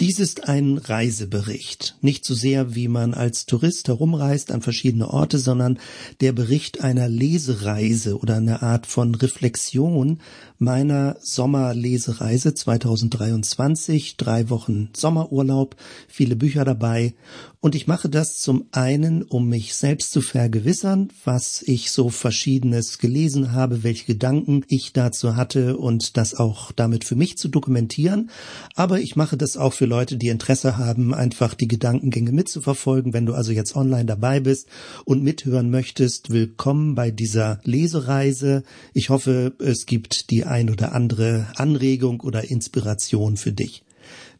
[0.00, 1.96] Dies ist ein Reisebericht.
[2.02, 5.80] Nicht so sehr, wie man als Tourist herumreist an verschiedene Orte, sondern
[6.20, 10.20] der Bericht einer Lesereise oder einer Art von Reflexion
[10.58, 14.16] meiner Sommerlesereise 2023.
[14.16, 15.74] Drei Wochen Sommerurlaub,
[16.06, 17.14] viele Bücher dabei.
[17.60, 22.98] Und ich mache das zum einen, um mich selbst zu vergewissern, was ich so verschiedenes
[22.98, 28.30] gelesen habe, welche Gedanken ich dazu hatte und das auch damit für mich zu dokumentieren.
[28.76, 33.12] Aber ich mache das auch für Leute, die Interesse haben, einfach die Gedankengänge mitzuverfolgen.
[33.12, 34.68] Wenn du also jetzt online dabei bist
[35.04, 38.62] und mithören möchtest, willkommen bei dieser Lesereise.
[38.94, 43.82] Ich hoffe, es gibt die ein oder andere Anregung oder Inspiration für dich.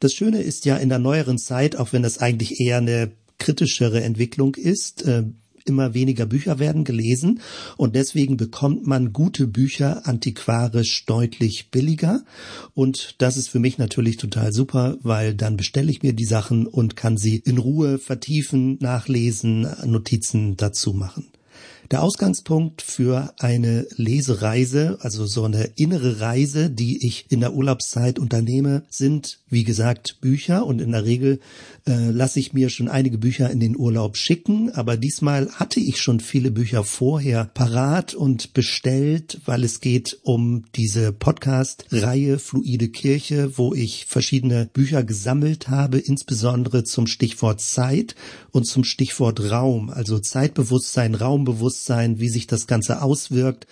[0.01, 4.03] Das Schöne ist ja in der neueren Zeit, auch wenn das eigentlich eher eine kritischere
[4.03, 5.25] Entwicklung ist, äh,
[5.69, 7.41] immer weniger Bücher werden gelesen
[7.77, 12.23] und deswegen bekommt man gute Bücher antiquarisch deutlich billiger
[12.75, 16.67] und das ist für mich natürlich total super, weil dann bestelle ich mir die Sachen
[16.67, 21.27] und kann sie in Ruhe vertiefen, nachlesen, Notizen dazu machen.
[21.91, 28.19] Der Ausgangspunkt für eine Lesereise, also so eine innere Reise, die ich in der Urlaubszeit
[28.19, 30.67] unternehme, sind, wie gesagt, Bücher.
[30.67, 31.41] Und in der Regel
[31.87, 35.99] äh, lasse ich mir schon einige Bücher in den Urlaub schicken, aber diesmal hatte ich
[35.99, 43.57] schon viele Bücher vorher parat und bestellt, weil es geht um diese Podcast-Reihe Fluide Kirche,
[43.57, 48.15] wo ich verschiedene Bücher gesammelt habe, insbesondere zum Stichwort Zeit
[48.51, 53.67] und zum Stichwort Raum, also Zeitbewusstsein, Raumbewusstsein, Bewusstsein, wie sich das Ganze auswirkt.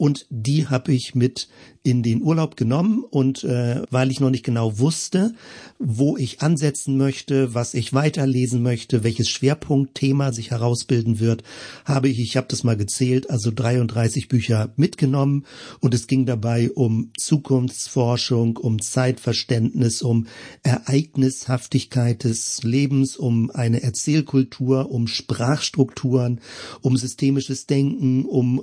[0.00, 1.48] Und die habe ich mit
[1.82, 5.34] in den Urlaub genommen und äh, weil ich noch nicht genau wusste,
[5.78, 11.42] wo ich ansetzen möchte, was ich weiterlesen möchte, welches Schwerpunktthema sich herausbilden wird,
[11.86, 15.46] habe ich, ich habe das mal gezählt, also 33 Bücher mitgenommen.
[15.80, 20.26] Und es ging dabei um Zukunftsforschung, um Zeitverständnis, um
[20.62, 26.40] Ereignishaftigkeit des Lebens, um eine Erzählkultur, um Sprachstrukturen,
[26.82, 28.58] um systemisches Denken, um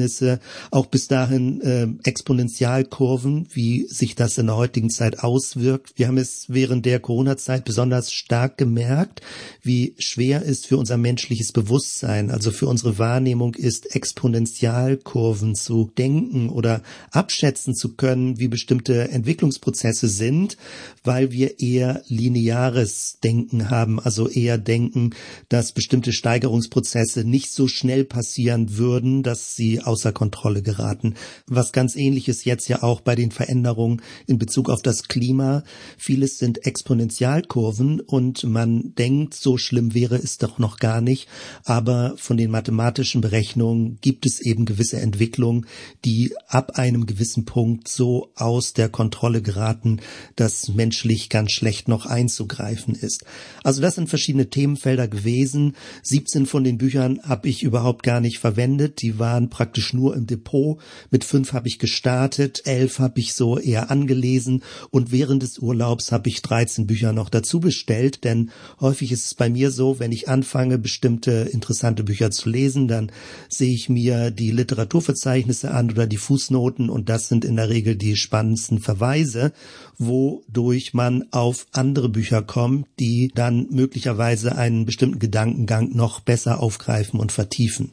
[0.00, 0.40] Raumverständnisse,
[0.70, 5.92] auch bis dahin äh, Exponentialkurven, wie sich das in der heutigen Zeit auswirkt.
[5.96, 9.20] Wir haben es während der Corona-Zeit besonders stark gemerkt,
[9.62, 16.48] wie schwer es für unser menschliches Bewusstsein, also für unsere Wahrnehmung ist, Exponentialkurven zu denken
[16.48, 20.56] oder abschätzen zu können, wie bestimmte Entwicklungsprozesse sind,
[21.04, 25.10] weil wir eher lineares Denken haben, also eher denken,
[25.48, 31.14] dass bestimmte Steigerungsprozesse nicht so schnell passieren würden, dass sie außer Kontrolle geraten.
[31.46, 35.64] Was ganz ähnliches jetzt ja auch bei den Veränderungen in Bezug auf das Klima.
[35.98, 41.28] Vieles sind Exponentialkurven und man denkt, so schlimm wäre es doch noch gar nicht.
[41.64, 45.66] Aber von den mathematischen Berechnungen gibt es eben gewisse Entwicklungen,
[46.04, 50.00] die ab einem gewissen Punkt so aus der Kontrolle geraten,
[50.36, 53.24] dass menschlich ganz schlecht noch einzugreifen ist.
[53.64, 55.74] Also das sind verschiedene Themenfelder gewesen.
[56.04, 59.02] 17 von den Büchern habe ich überhaupt gar nicht verwendet.
[59.02, 60.78] Die waren praktisch nur im Depot.
[61.10, 66.12] Mit fünf habe ich gestartet, elf habe ich so eher angelesen und während des Urlaubs
[66.12, 70.12] habe ich 13 Bücher noch dazu bestellt, denn häufig ist es bei mir so, wenn
[70.12, 73.10] ich anfange, bestimmte interessante Bücher zu lesen, dann
[73.48, 77.96] sehe ich mir die Literaturverzeichnisse an oder die Fußnoten und das sind in der Regel
[77.96, 79.52] die spannendsten Verweise,
[79.98, 87.20] wodurch man auf andere Bücher kommt, die dann möglicherweise einen bestimmten Gedankengang noch besser aufgreifen
[87.20, 87.92] und vertiefen.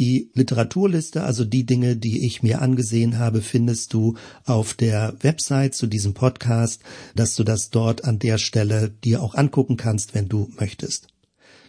[0.00, 4.14] Die Literaturliste, also die Dinge, die ich mir angesehen habe, findest du
[4.44, 6.82] auf der Website zu diesem Podcast,
[7.16, 11.08] dass du das dort an der Stelle dir auch angucken kannst, wenn du möchtest.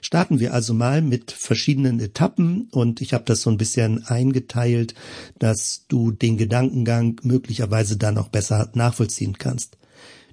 [0.01, 4.93] Starten wir also mal mit verschiedenen Etappen und ich habe das so ein bisschen eingeteilt,
[5.39, 9.77] dass du den Gedankengang möglicherweise dann auch besser nachvollziehen kannst.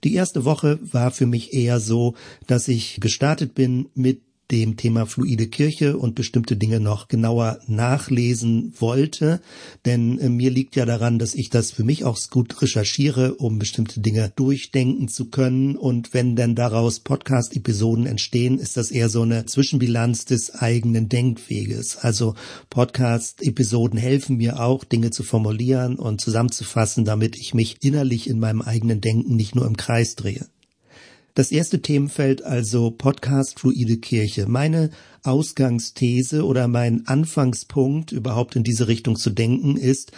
[0.05, 2.15] Die erste Woche war für mich eher so,
[2.47, 4.21] dass ich gestartet bin mit
[4.51, 9.41] dem Thema fluide Kirche und bestimmte Dinge noch genauer nachlesen wollte.
[9.85, 13.59] Denn äh, mir liegt ja daran, dass ich das für mich auch gut recherchiere, um
[13.59, 15.77] bestimmte Dinge durchdenken zu können.
[15.77, 21.97] Und wenn denn daraus Podcast-Episoden entstehen, ist das eher so eine Zwischenbilanz des eigenen Denkweges.
[21.97, 22.35] Also
[22.71, 28.63] Podcast-Episoden helfen mir auch, Dinge zu formulieren und zusammenzufassen, damit ich mich innerlich in meinem
[28.63, 30.47] eigenen Denken nicht nur im Kreis drehe.
[31.37, 34.47] Das erste Themenfeld also Podcast Fluide Kirche.
[34.49, 34.89] Meine
[35.23, 40.13] Ausgangsthese oder mein Anfangspunkt überhaupt in diese Richtung zu denken ist,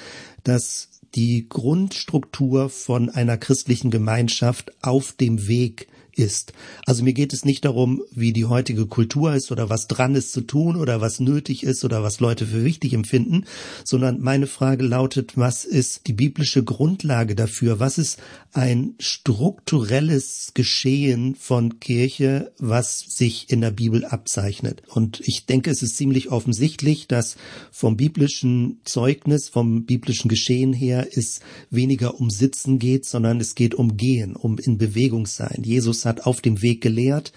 [0.44, 5.88] dass die Grundstruktur von einer christlichen Gemeinschaft auf dem Weg
[6.18, 6.52] ist.
[6.84, 10.32] Also mir geht es nicht darum, wie die heutige Kultur ist oder was dran ist
[10.32, 13.44] zu tun oder was nötig ist oder was Leute für wichtig empfinden,
[13.84, 17.80] sondern meine Frage lautet, was ist die biblische Grundlage dafür?
[17.80, 18.18] Was ist
[18.52, 24.82] ein strukturelles Geschehen von Kirche, was sich in der Bibel abzeichnet?
[24.88, 27.36] Und ich denke, es ist ziemlich offensichtlich, dass
[27.70, 31.40] vom biblischen Zeugnis, vom biblischen Geschehen her es
[31.70, 35.62] weniger um Sitzen geht, sondern es geht um Gehen, um in Bewegung sein.
[35.64, 37.32] Jesus hat auf dem Weg gelehrt.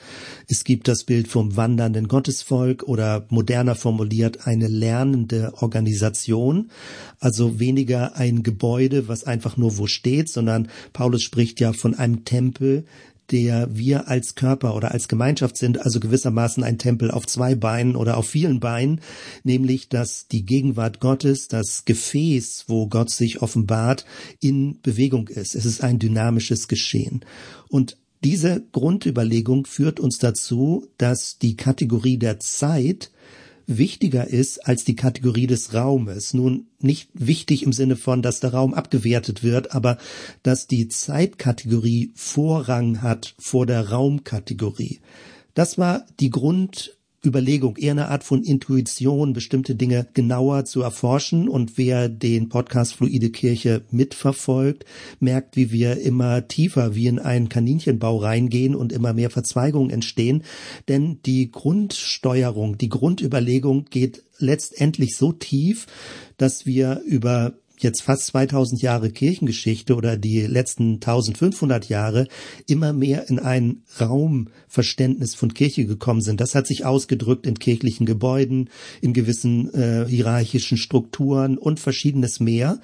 [0.48, 6.72] Es gibt das Bild vom wandernden Gottesvolk oder moderner formuliert eine lernende Organisation.
[7.20, 12.26] Also weniger ein Gebäude, was einfach nur wo steht, sondern Paulus spricht ja von einem
[12.26, 12.86] Tempel,
[13.32, 17.96] der wir als Körper oder als Gemeinschaft sind, also gewissermaßen ein Tempel auf zwei Beinen
[17.96, 19.00] oder auf vielen Beinen,
[19.44, 24.06] nämlich dass die Gegenwart Gottes, das Gefäß, wo Gott sich offenbart,
[24.40, 25.56] in Bewegung ist.
[25.56, 27.24] Es ist ein dynamisches Geschehen.
[27.70, 33.12] Und diese Grundüberlegung führt uns dazu, dass die Kategorie der Zeit
[33.66, 36.34] wichtiger ist als die Kategorie des Raumes.
[36.34, 39.98] Nun nicht wichtig im Sinne von, dass der Raum abgewertet wird, aber
[40.44, 45.00] dass die Zeitkategorie Vorrang hat vor der Raumkategorie.
[45.54, 51.48] Das war die Grund Überlegung, eher eine Art von Intuition, bestimmte Dinge genauer zu erforschen.
[51.48, 54.86] Und wer den Podcast Fluide Kirche mitverfolgt,
[55.20, 60.44] merkt, wie wir immer tiefer wie in einen Kaninchenbau reingehen und immer mehr Verzweigungen entstehen.
[60.88, 65.86] Denn die Grundsteuerung, die Grundüberlegung geht letztendlich so tief,
[66.38, 67.54] dass wir über
[67.84, 72.28] jetzt fast 2000 Jahre Kirchengeschichte oder die letzten 1500 Jahre
[72.68, 76.42] immer mehr in ein Raumverständnis von Kirche gekommen sind.
[76.42, 78.70] Das hat sich ausgedrückt in kirchlichen Gebäuden,
[79.02, 82.80] in gewissen äh, hierarchischen Strukturen und verschiedenes mehr.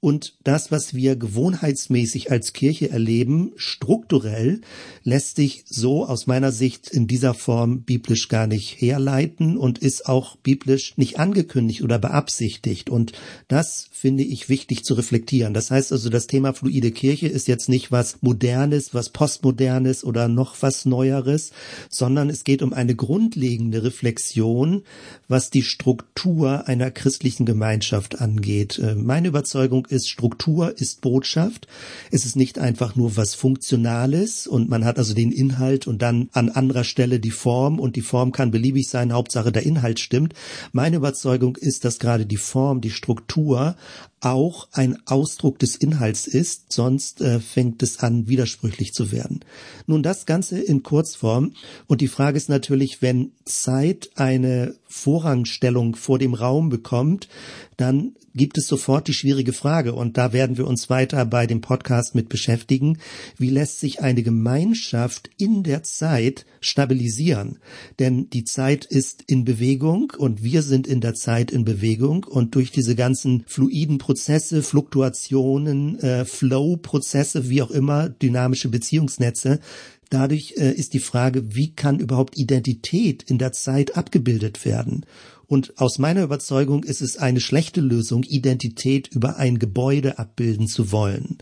[0.00, 4.62] Und das, was wir gewohnheitsmäßig als Kirche erleben, strukturell,
[5.04, 10.06] lässt sich so aus meiner Sicht in dieser Form biblisch gar nicht herleiten und ist
[10.06, 12.88] auch biblisch nicht angekündigt oder beabsichtigt.
[12.88, 13.12] Und
[13.48, 15.52] das finde ich wichtig zu reflektieren.
[15.52, 20.28] Das heißt also, das Thema fluide Kirche ist jetzt nicht was Modernes, was Postmodernes oder
[20.28, 21.52] noch was Neueres,
[21.90, 24.82] sondern es geht um eine grundlegende Reflexion,
[25.28, 28.78] was die Struktur einer christlichen Gemeinschaft angeht.
[28.78, 31.66] Äh, meine Überzeugung ist, Struktur ist Botschaft.
[32.10, 36.28] Es ist nicht einfach nur was Funktionales und man hat also den Inhalt und dann
[36.32, 40.34] an anderer Stelle die Form und die Form kann beliebig sein, Hauptsache der Inhalt stimmt.
[40.72, 43.76] Meine Überzeugung ist, dass gerade die Form, die Struktur
[44.20, 49.40] auch ein Ausdruck des Inhalts ist, sonst äh, fängt es an, widersprüchlich zu werden.
[49.86, 51.52] Nun das Ganze in Kurzform
[51.86, 57.28] und die Frage ist natürlich, wenn Zeit eine Vorrangstellung vor dem Raum bekommt,
[57.76, 61.60] dann gibt es sofort die schwierige Frage, und da werden wir uns weiter bei dem
[61.60, 62.98] Podcast mit beschäftigen,
[63.36, 67.58] wie lässt sich eine Gemeinschaft in der Zeit stabilisieren?
[67.98, 72.24] Denn die Zeit ist in Bewegung und wir sind in der Zeit in Bewegung.
[72.24, 79.60] Und durch diese ganzen fluiden Prozesse, Fluktuationen, äh, Flow-Prozesse, wie auch immer, dynamische Beziehungsnetze,
[80.10, 85.06] Dadurch äh, ist die Frage, wie kann überhaupt Identität in der Zeit abgebildet werden?
[85.46, 90.92] Und aus meiner Überzeugung ist es eine schlechte Lösung, Identität über ein Gebäude abbilden zu
[90.92, 91.38] wollen.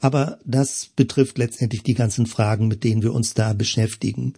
[0.00, 4.34] Aber das betrifft letztendlich die ganzen Fragen, mit denen wir uns da beschäftigen.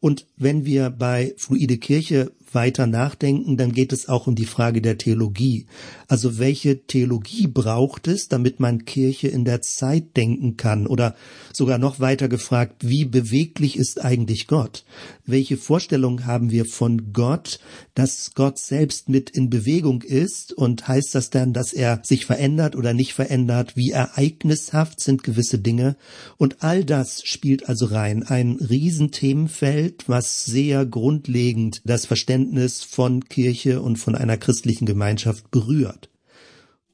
[0.00, 4.82] Und wenn wir bei Fluide Kirche weiter nachdenken, dann geht es auch um die Frage
[4.82, 5.66] der Theologie.
[6.08, 10.86] Also welche Theologie braucht es, damit man Kirche in der Zeit denken kann?
[10.86, 11.14] Oder
[11.52, 14.84] sogar noch weiter gefragt, wie beweglich ist eigentlich Gott?
[15.26, 17.60] Welche Vorstellung haben wir von Gott,
[17.94, 20.52] dass Gott selbst mit in Bewegung ist?
[20.52, 23.76] Und heißt das dann, dass er sich verändert oder nicht verändert?
[23.76, 25.96] Wie ereignishaft sind gewisse Dinge?
[26.38, 28.22] Und all das spielt also rein.
[28.22, 35.50] Ein Riesenthemenfeld, was sehr grundlegend das Verständnis Verständnis von Kirche und von einer christlichen Gemeinschaft
[35.50, 36.10] berührt.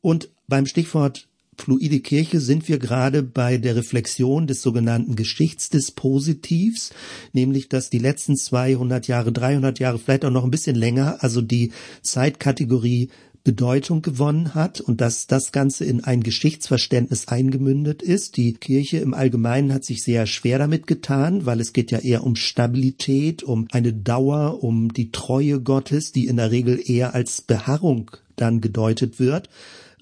[0.00, 1.28] Und beim Stichwort
[1.62, 6.90] fluide Kirche sind wir gerade bei der Reflexion des sogenannten Geschichtsdispositivs,
[7.32, 11.40] nämlich dass die letzten 200 Jahre, 300 Jahre, vielleicht auch noch ein bisschen länger, also
[11.40, 11.70] die
[12.02, 13.10] Zeitkategorie
[13.44, 18.36] Bedeutung gewonnen hat und dass das Ganze in ein Geschichtsverständnis eingemündet ist.
[18.36, 22.24] Die Kirche im Allgemeinen hat sich sehr schwer damit getan, weil es geht ja eher
[22.24, 27.40] um Stabilität, um eine Dauer, um die Treue Gottes, die in der Regel eher als
[27.40, 29.48] Beharrung dann gedeutet wird.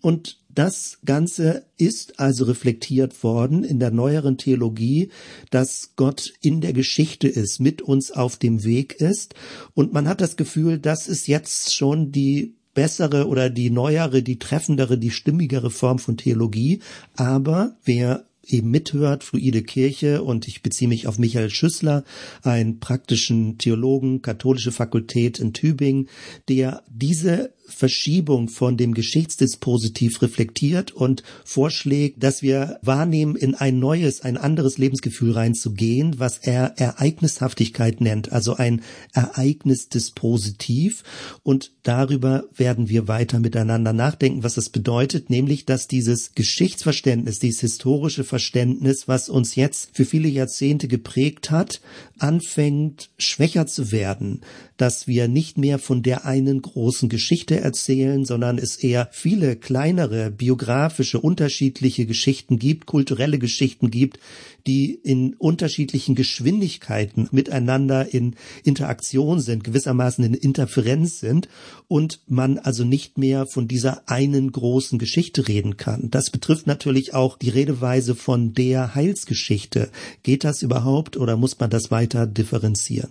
[0.02, 5.10] Und das Ganze ist also reflektiert worden in der neueren Theologie,
[5.50, 9.34] dass Gott in der Geschichte ist, mit uns auf dem Weg ist.
[9.74, 14.38] Und man hat das Gefühl, das ist jetzt schon die bessere oder die neuere, die
[14.38, 16.80] treffendere, die stimmigere Form von Theologie.
[17.16, 22.04] Aber wer eben mithört, fluide Kirche, und ich beziehe mich auf Michael Schüssler,
[22.42, 26.08] einen praktischen Theologen, katholische Fakultät in Tübingen,
[26.48, 34.22] der diese Verschiebung von dem Geschichtsdispositiv reflektiert und vorschlägt, dass wir wahrnehmen, in ein neues,
[34.22, 41.02] ein anderes Lebensgefühl reinzugehen, was er Ereignishaftigkeit nennt, also ein Ereignisdispositiv.
[41.42, 47.60] Und darüber werden wir weiter miteinander nachdenken, was das bedeutet, nämlich, dass dieses Geschichtsverständnis, dieses
[47.60, 51.80] historische Verständnis, was uns jetzt für viele Jahrzehnte geprägt hat,
[52.18, 54.42] anfängt schwächer zu werden,
[54.80, 60.30] dass wir nicht mehr von der einen großen Geschichte erzählen, sondern es eher viele kleinere
[60.30, 64.18] biografische, unterschiedliche Geschichten gibt, kulturelle Geschichten gibt,
[64.66, 71.48] die in unterschiedlichen Geschwindigkeiten miteinander in Interaktion sind, gewissermaßen in Interferenz sind
[71.86, 76.10] und man also nicht mehr von dieser einen großen Geschichte reden kann.
[76.10, 79.90] Das betrifft natürlich auch die Redeweise von der Heilsgeschichte.
[80.22, 83.10] Geht das überhaupt oder muss man das weiter differenzieren?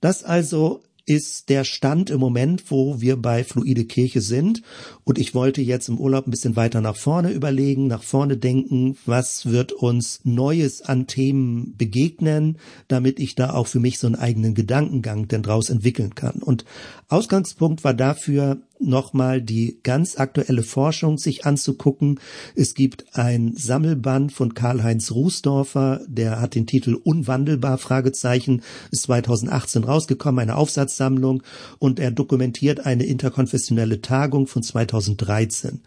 [0.00, 4.62] Das also ist der Stand im Moment, wo wir bei Fluide Kirche sind.
[5.04, 8.98] Und ich wollte jetzt im Urlaub ein bisschen weiter nach vorne überlegen, nach vorne denken,
[9.06, 14.16] was wird uns Neues an Themen begegnen, damit ich da auch für mich so einen
[14.16, 16.42] eigenen Gedankengang denn draus entwickeln kann.
[16.42, 16.66] Und
[17.08, 22.20] Ausgangspunkt war dafür nochmal die ganz aktuelle Forschung sich anzugucken.
[22.54, 29.84] Es gibt ein Sammelband von Karl-Heinz Rußdorfer, der hat den Titel Unwandelbar, Fragezeichen, ist 2018
[29.84, 31.42] rausgekommen, eine Aufsatzsammlung
[31.78, 35.80] und er dokumentiert eine interkonfessionelle Tagung von 2013.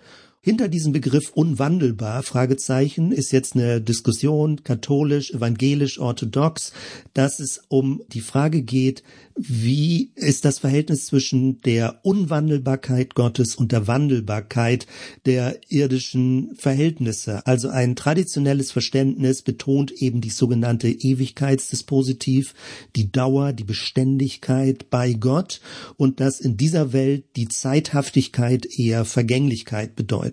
[0.44, 6.74] Hinter diesem Begriff unwandelbar, Fragezeichen, ist jetzt eine Diskussion, katholisch, evangelisch, orthodox,
[7.14, 9.04] dass es um die Frage geht,
[9.36, 14.88] wie ist das Verhältnis zwischen der Unwandelbarkeit Gottes und der Wandelbarkeit
[15.28, 17.46] der irdischen Verhältnisse?
[17.46, 22.56] Also ein traditionelles Verständnis betont eben die sogenannte Ewigkeitsdispositiv,
[22.96, 25.62] die Dauer, die Beständigkeit bei Gott
[25.98, 30.31] und dass in dieser Welt die Zeithaftigkeit eher Vergänglichkeit bedeutet.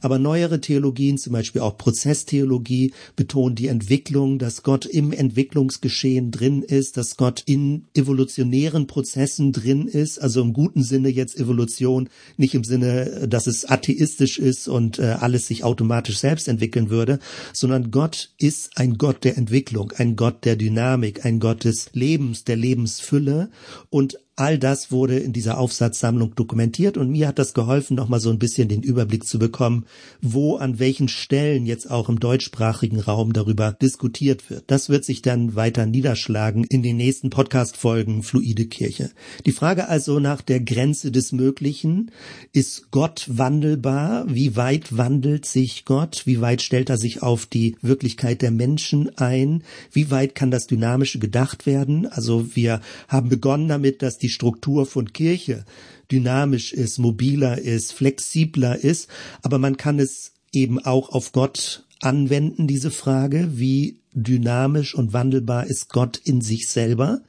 [0.00, 6.62] Aber neuere Theologien, zum Beispiel auch Prozesstheologie, betonen die Entwicklung, dass Gott im Entwicklungsgeschehen drin
[6.62, 12.08] ist, dass Gott in Evolution evolutionären Prozessen drin ist, also im guten Sinne jetzt Evolution,
[12.36, 17.18] nicht im Sinne, dass es atheistisch ist und äh, alles sich automatisch selbst entwickeln würde,
[17.52, 22.44] sondern Gott ist ein Gott der Entwicklung, ein Gott der Dynamik, ein Gott des Lebens,
[22.44, 23.50] der Lebensfülle.
[23.90, 28.30] Und All das wurde in dieser Aufsatzsammlung dokumentiert und mir hat das geholfen, nochmal so
[28.30, 29.86] ein bisschen den Überblick zu bekommen,
[30.22, 34.64] wo an welchen Stellen jetzt auch im deutschsprachigen Raum darüber diskutiert wird.
[34.66, 39.12] Das wird sich dann weiter niederschlagen in den nächsten Podcast-Folgen Fluide Kirche.
[39.46, 42.10] Die Frage also nach der Grenze des Möglichen.
[42.52, 44.24] Ist Gott wandelbar?
[44.26, 46.22] Wie weit wandelt sich Gott?
[46.24, 49.62] Wie weit stellt er sich auf die Wirklichkeit der Menschen ein?
[49.92, 52.08] Wie weit kann das Dynamische gedacht werden?
[52.08, 55.66] Also wir haben begonnen damit, dass die Struktur von Kirche
[56.10, 59.08] dynamisch ist, mobiler ist, flexibler ist,
[59.42, 65.66] aber man kann es eben auch auf Gott anwenden, diese Frage, wie dynamisch und wandelbar
[65.66, 67.20] ist Gott in sich selber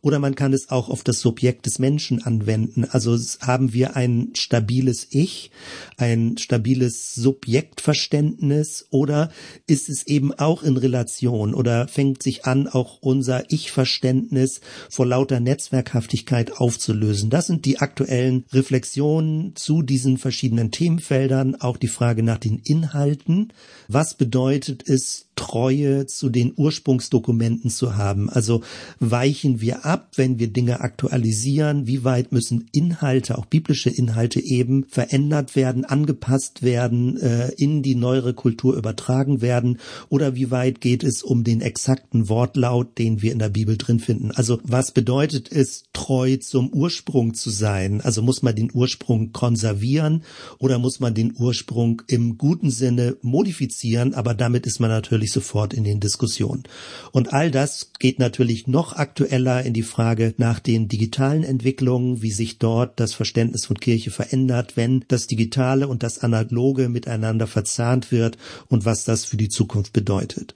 [0.00, 2.84] oder man kann es auch auf das Subjekt des Menschen anwenden.
[2.84, 5.50] Also haben wir ein stabiles Ich,
[5.96, 9.30] ein stabiles Subjektverständnis oder
[9.66, 15.40] ist es eben auch in Relation oder fängt sich an, auch unser Ich-Verständnis vor lauter
[15.40, 17.30] Netzwerkhaftigkeit aufzulösen?
[17.30, 23.52] Das sind die aktuellen Reflexionen zu diesen verschiedenen Themenfeldern, auch die Frage nach den Inhalten.
[23.88, 28.28] Was bedeutet es, Treue zu den Ursprungsdokumenten zu haben?
[28.28, 28.62] Also
[28.98, 31.86] weichen wir ab, wenn wir Dinge aktualisieren?
[31.86, 37.94] Wie weit müssen Inhalte, auch biblische Inhalte eben verändert werden, angepasst werden, äh, in die
[37.94, 39.78] neuere Kultur übertragen werden?
[40.08, 44.00] Oder wie weit geht es um den exakten Wortlaut, den wir in der Bibel drin
[44.00, 44.32] finden?
[44.32, 48.00] Also was bedeutet es, treu zum Ursprung zu sein?
[48.00, 50.24] Also muss man den Ursprung konservieren
[50.58, 54.14] oder muss man den Ursprung im guten Sinne modifizieren?
[54.14, 56.64] Aber damit ist man natürlich sofort in den Diskussionen.
[57.12, 62.30] Und all das geht natürlich noch aktueller in die Frage nach den digitalen Entwicklungen, wie
[62.30, 68.12] sich dort das Verständnis von Kirche verändert, wenn das Digitale und das Analoge miteinander verzahnt
[68.12, 70.54] wird und was das für die Zukunft bedeutet.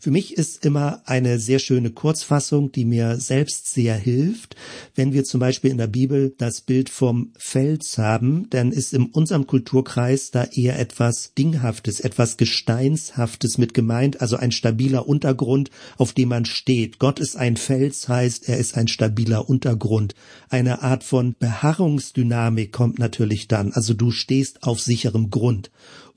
[0.00, 4.56] Für mich ist immer eine sehr schöne Kurzfassung, die mir selbst sehr hilft.
[4.94, 9.06] Wenn wir zum Beispiel in der Bibel das Bild vom Fels haben, dann ist in
[9.06, 16.12] unserem Kulturkreis da eher etwas Dinghaftes, etwas Gesteinshaftes mit gemeint, also ein stabiler Untergrund, auf
[16.12, 16.98] dem man steht.
[16.98, 20.14] Gott ist ein Fels, heißt, er ist ein stabiler Untergrund.
[20.48, 25.70] Eine Art von Beharrungsdynamik kommt natürlich dann, also du stehst auf sicherem Grund.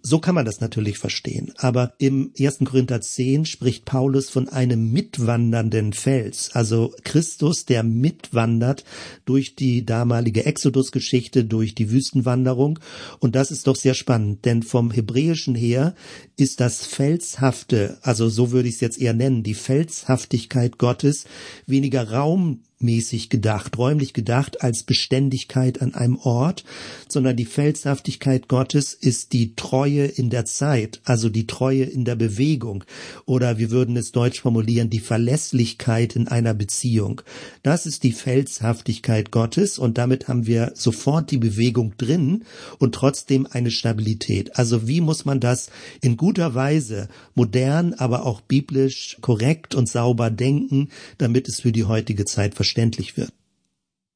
[0.05, 1.53] So kann man das natürlich verstehen.
[1.55, 2.59] Aber im 1.
[2.65, 6.51] Korinther 10 spricht Paulus von einem mitwandernden Fels.
[6.53, 8.83] Also Christus, der mitwandert
[9.23, 12.79] durch die damalige Exodus-Geschichte, durch die Wüstenwanderung.
[13.19, 15.95] Und das ist doch sehr spannend, denn vom Hebräischen her
[16.35, 21.25] ist das Felshafte, also so würde ich es jetzt eher nennen, die Felshaftigkeit Gottes
[21.65, 26.65] weniger Raum mäßig gedacht, räumlich gedacht als Beständigkeit an einem Ort,
[27.07, 32.15] sondern die Felshaftigkeit Gottes ist die Treue in der Zeit, also die Treue in der
[32.15, 32.83] Bewegung
[33.25, 37.21] oder wir würden es deutsch formulieren, die Verlässlichkeit in einer Beziehung.
[37.63, 42.43] Das ist die Felshaftigkeit Gottes und damit haben wir sofort die Bewegung drin
[42.79, 44.57] und trotzdem eine Stabilität.
[44.57, 45.69] Also wie muss man das
[46.01, 51.85] in guter Weise modern, aber auch biblisch korrekt und sauber denken, damit es für die
[51.85, 53.31] heutige Zeit verständlich verständlich wird.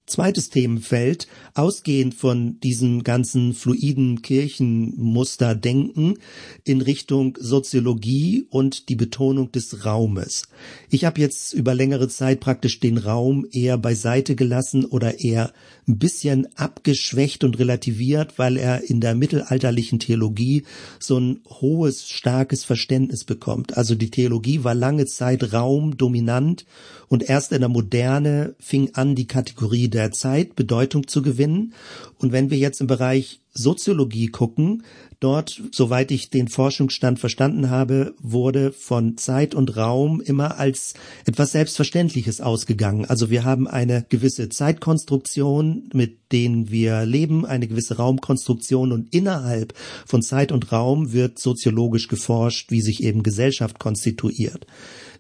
[0.08, 6.14] Zweites Themenfeld, ausgehend von diesem ganzen fluiden Kirchenmuster denken
[6.64, 10.44] in Richtung Soziologie und die Betonung des Raumes.
[10.90, 15.52] Ich habe jetzt über längere Zeit praktisch den Raum eher beiseite gelassen oder eher
[15.90, 20.64] ein bisschen abgeschwächt und relativiert, weil er in der mittelalterlichen Theologie
[21.00, 23.76] so ein hohes, starkes Verständnis bekommt.
[23.76, 26.66] Also die Theologie war lange Zeit Raum dominant
[27.10, 31.74] und erst in der Moderne fing an, die Kategorie der Zeit Bedeutung zu gewinnen.
[32.20, 34.84] Und wenn wir jetzt im Bereich Soziologie gucken,
[35.20, 40.94] dort, soweit ich den Forschungsstand verstanden habe, wurde von Zeit und Raum immer als
[41.26, 43.06] etwas Selbstverständliches ausgegangen.
[43.06, 49.74] Also wir haben eine gewisse Zeitkonstruktion, mit denen wir leben, eine gewisse Raumkonstruktion und innerhalb
[50.06, 54.68] von Zeit und Raum wird soziologisch geforscht, wie sich eben Gesellschaft konstituiert.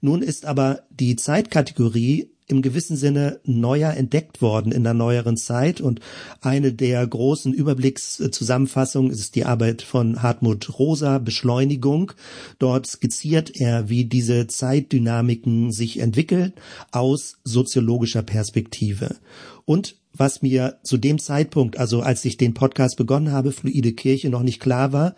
[0.01, 5.81] Nun ist aber die Zeitkategorie im gewissen Sinne neuer entdeckt worden in der neueren Zeit
[5.81, 5.99] und
[6.41, 12.13] eine der großen Überblickszusammenfassungen ist die Arbeit von Hartmut Rosa Beschleunigung.
[12.57, 16.53] Dort skizziert er, wie diese Zeitdynamiken sich entwickeln
[16.91, 19.17] aus soziologischer Perspektive.
[19.65, 24.29] Und was mir zu dem Zeitpunkt, also als ich den Podcast begonnen habe, Fluide Kirche,
[24.29, 25.15] noch nicht klar war,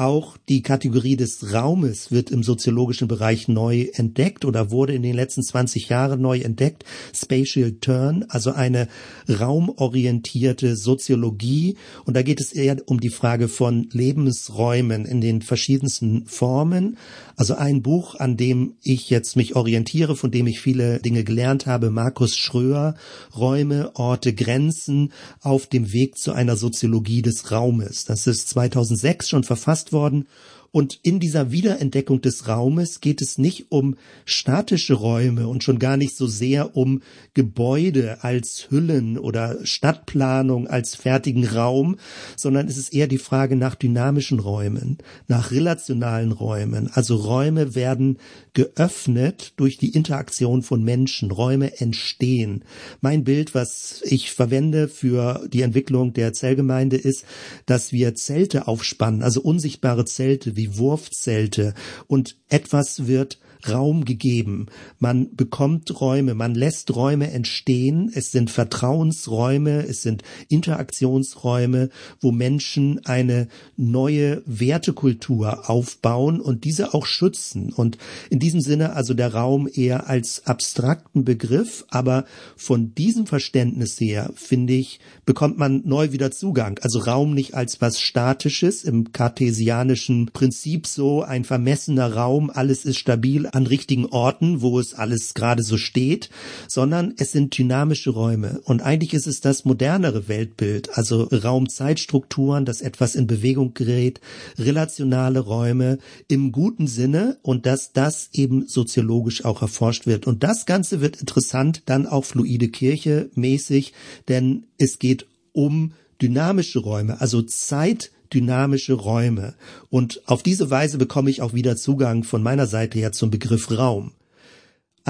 [0.00, 5.14] auch die Kategorie des Raumes wird im soziologischen Bereich neu entdeckt oder wurde in den
[5.14, 6.84] letzten 20 Jahren neu entdeckt.
[7.14, 8.88] Spatial Turn, also eine
[9.28, 11.76] raumorientierte Soziologie.
[12.06, 16.96] Und da geht es eher um die Frage von Lebensräumen in den verschiedensten Formen.
[17.36, 21.66] Also ein Buch, an dem ich jetzt mich orientiere, von dem ich viele Dinge gelernt
[21.66, 22.94] habe, Markus Schröer,
[23.36, 28.06] Räume, Orte, Grenzen auf dem Weg zu einer Soziologie des Raumes.
[28.06, 30.28] Das ist 2006 schon verfasst worden
[30.72, 35.96] und in dieser Wiederentdeckung des Raumes geht es nicht um statische Räume und schon gar
[35.96, 37.02] nicht so sehr um
[37.34, 41.96] Gebäude als Hüllen oder Stadtplanung als fertigen Raum,
[42.36, 46.88] sondern es ist eher die Frage nach dynamischen Räumen, nach relationalen Räumen.
[46.92, 48.18] Also Räume werden
[48.52, 51.30] geöffnet durch die Interaktion von Menschen.
[51.30, 52.64] Räume entstehen.
[53.00, 57.24] Mein Bild, was ich verwende für die Entwicklung der Zellgemeinde ist,
[57.66, 61.74] dass wir Zelte aufspannen, also unsichtbare Zelte wie Wurfzelte.
[62.06, 64.66] Und etwas wird Raum gegeben.
[64.98, 68.10] Man bekommt Räume, man lässt Räume entstehen.
[68.14, 77.06] Es sind Vertrauensräume, es sind Interaktionsräume, wo Menschen eine neue Wertekultur aufbauen und diese auch
[77.06, 77.72] schützen.
[77.72, 77.98] Und
[78.30, 82.24] in diesem Sinne also der Raum eher als abstrakten Begriff, aber
[82.56, 86.78] von diesem Verständnis her, finde ich, bekommt man neu wieder Zugang.
[86.82, 92.98] Also Raum nicht als was Statisches im kartesianischen Prinzip so, ein vermessener Raum, alles ist
[92.98, 96.30] stabil, an richtigen Orten, wo es alles gerade so steht,
[96.68, 98.60] sondern es sind dynamische Räume.
[98.64, 104.20] Und eigentlich ist es das modernere Weltbild, also Raumzeitstrukturen, dass etwas in Bewegung gerät,
[104.58, 110.26] relationale Räume im guten Sinne und dass das eben soziologisch auch erforscht wird.
[110.26, 113.92] Und das Ganze wird interessant dann auch fluide Kirche mäßig,
[114.28, 119.54] denn es geht um dynamische Räume, also Zeit dynamische Räume.
[119.88, 123.70] Und auf diese Weise bekomme ich auch wieder Zugang von meiner Seite her zum Begriff
[123.70, 124.12] Raum.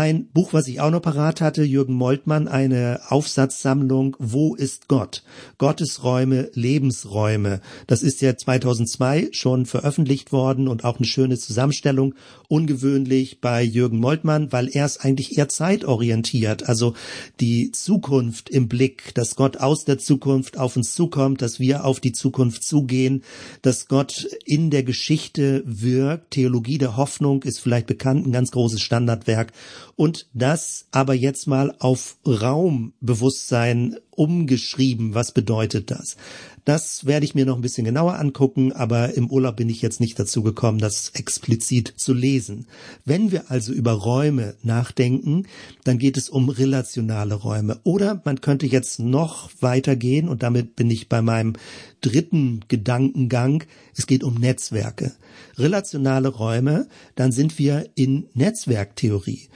[0.01, 5.23] Ein Buch, was ich auch noch parat hatte, Jürgen Moltmann, eine Aufsatzsammlung Wo ist Gott?
[5.59, 7.61] Gottesräume, Lebensräume.
[7.87, 12.15] Das ist ja 2002 schon veröffentlicht worden und auch eine schöne Zusammenstellung.
[12.49, 16.67] Ungewöhnlich bei Jürgen Moltmann, weil er ist eigentlich eher zeitorientiert.
[16.67, 16.95] Also
[17.39, 22.01] die Zukunft im Blick, dass Gott aus der Zukunft auf uns zukommt, dass wir auf
[22.01, 23.23] die Zukunft zugehen,
[23.61, 26.31] dass Gott in der Geschichte wirkt.
[26.31, 29.53] Theologie der Hoffnung ist vielleicht bekannt, ein ganz großes Standardwerk
[30.01, 35.13] und das aber jetzt mal auf Raumbewusstsein umgeschrieben.
[35.15, 36.17] Was bedeutet das?
[36.65, 40.01] Das werde ich mir noch ein bisschen genauer angucken, aber im Urlaub bin ich jetzt
[40.01, 42.67] nicht dazu gekommen, das explizit zu lesen.
[43.05, 45.47] Wenn wir also über Räume nachdenken,
[45.85, 47.79] dann geht es um relationale Räume.
[47.83, 51.57] Oder man könnte jetzt noch weitergehen und damit bin ich bei meinem
[52.01, 53.65] dritten Gedankengang.
[53.95, 55.13] Es geht um Netzwerke.
[55.59, 59.49] Relationale Räume, dann sind wir in Netzwerktheorie.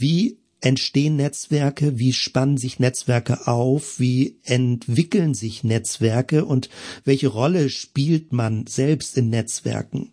[0.00, 6.46] Wie entstehen Netzwerke, wie spannen sich Netzwerke auf, wie entwickeln sich Netzwerke?
[6.46, 6.70] Und
[7.04, 10.12] welche Rolle spielt man selbst in Netzwerken.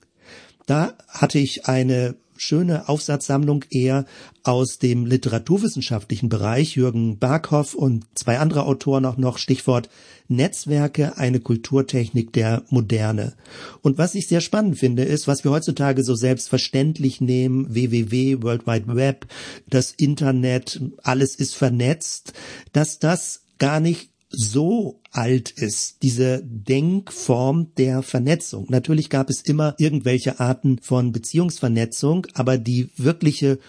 [0.66, 4.06] Da hatte ich eine schöne Aufsatzsammlung eher
[4.44, 6.76] aus dem literaturwissenschaftlichen Bereich.
[6.76, 9.38] Jürgen Barkhoff und zwei andere Autoren auch noch.
[9.38, 9.90] Stichwort
[10.28, 13.34] Netzwerke, eine Kulturtechnik der Moderne.
[13.82, 18.68] Und was ich sehr spannend finde, ist, was wir heutzutage so selbstverständlich nehmen, www, World
[18.68, 19.28] Wide Web,
[19.70, 22.34] das Internet, alles ist vernetzt,
[22.74, 28.68] dass das gar nicht so alt ist, diese Denkform der Vernetzung.
[28.70, 33.60] Natürlich gab es immer irgendwelche Arten von Beziehungsvernetzung, aber die wirkliche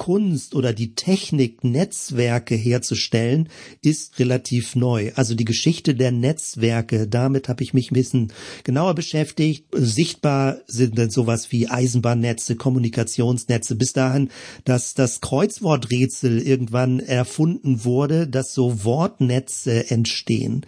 [0.00, 3.50] Kunst oder die Technik, Netzwerke herzustellen,
[3.82, 5.12] ist relativ neu.
[5.14, 8.32] Also die Geschichte der Netzwerke, damit habe ich mich ein bisschen
[8.64, 9.66] genauer beschäftigt.
[9.72, 14.30] Sichtbar sind dann sowas wie Eisenbahnnetze, Kommunikationsnetze, bis dahin,
[14.64, 20.64] dass das Kreuzworträtsel irgendwann erfunden wurde, dass so Wortnetze entstehen.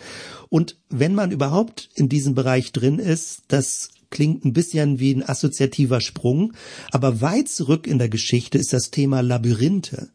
[0.50, 5.28] Und wenn man überhaupt in diesem Bereich drin ist, das klingt ein bisschen wie ein
[5.28, 6.52] assoziativer Sprung,
[6.92, 10.10] aber weit zurück in der Geschichte ist das Thema Labyrinthe.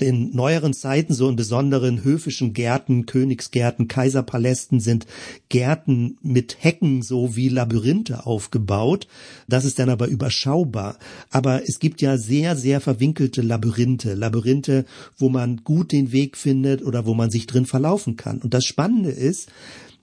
[0.00, 5.06] In neueren Zeiten, so in besonderen höfischen Gärten, Königsgärten, Kaiserpalästen sind
[5.48, 9.08] Gärten mit Hecken so wie Labyrinthe aufgebaut.
[9.48, 10.98] Das ist dann aber überschaubar.
[11.30, 14.14] Aber es gibt ja sehr, sehr verwinkelte Labyrinthe.
[14.14, 14.84] Labyrinthe,
[15.16, 18.38] wo man gut den Weg findet oder wo man sich drin verlaufen kann.
[18.38, 19.48] Und das Spannende ist,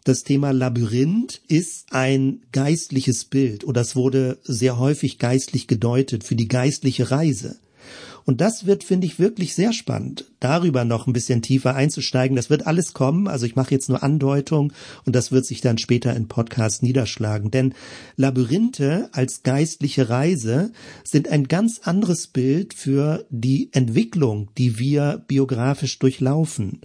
[0.06, 6.36] das Thema Labyrinth ist ein geistliches Bild oder es wurde sehr häufig geistlich gedeutet für
[6.36, 7.58] die geistliche Reise.
[8.26, 12.36] Und das wird, finde ich, wirklich sehr spannend, darüber noch ein bisschen tiefer einzusteigen.
[12.36, 13.28] Das wird alles kommen.
[13.28, 14.74] Also ich mache jetzt nur Andeutung
[15.06, 17.52] und das wird sich dann später in Podcast niederschlagen.
[17.52, 17.76] Denn
[18.16, 20.72] Labyrinthe als geistliche Reise
[21.04, 26.82] sind ein ganz anderes Bild für die Entwicklung, die wir biografisch durchlaufen.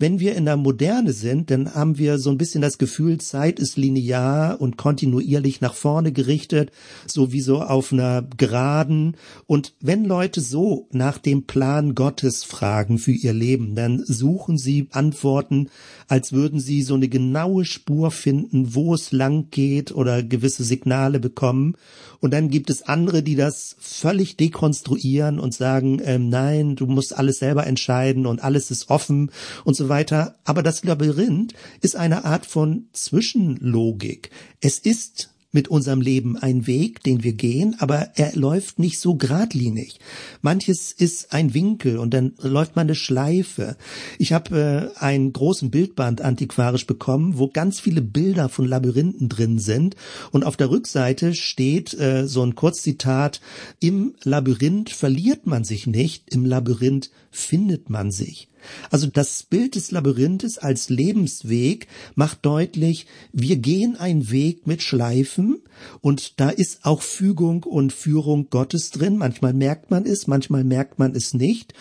[0.00, 3.60] Wenn wir in der Moderne sind, dann haben wir so ein bisschen das Gefühl, Zeit
[3.60, 6.72] ist linear und kontinuierlich nach vorne gerichtet,
[7.06, 9.16] sowieso auf einer Geraden.
[9.46, 14.88] Und wenn Leute so nach dem Plan Gottes fragen für ihr Leben, dann suchen sie
[14.90, 15.68] Antworten,
[16.08, 21.20] als würden sie so eine genaue Spur finden, wo es lang geht oder gewisse Signale
[21.20, 21.76] bekommen.
[22.20, 27.16] Und dann gibt es andere, die das völlig dekonstruieren und sagen, ähm, nein, du musst
[27.16, 29.30] alles selber entscheiden und alles ist offen
[29.64, 30.36] und so weiter.
[30.44, 34.30] Aber das Labyrinth ist eine Art von Zwischenlogik.
[34.60, 39.16] Es ist mit unserem Leben ein Weg, den wir gehen, aber er läuft nicht so
[39.16, 39.98] geradlinig.
[40.42, 43.76] Manches ist ein Winkel und dann läuft man eine Schleife.
[44.18, 49.58] Ich habe äh, einen großen Bildband antiquarisch bekommen, wo ganz viele Bilder von Labyrinthen drin
[49.58, 49.96] sind
[50.30, 53.40] und auf der Rückseite steht äh, so ein Kurzzitat,
[53.80, 58.49] im Labyrinth verliert man sich nicht, im Labyrinth findet man sich.
[58.90, 65.62] Also das Bild des Labyrinthes als Lebensweg macht deutlich, wir gehen einen Weg mit Schleifen
[66.00, 69.16] und da ist auch Fügung und Führung Gottes drin.
[69.16, 71.74] Manchmal merkt man es, manchmal merkt man es nicht.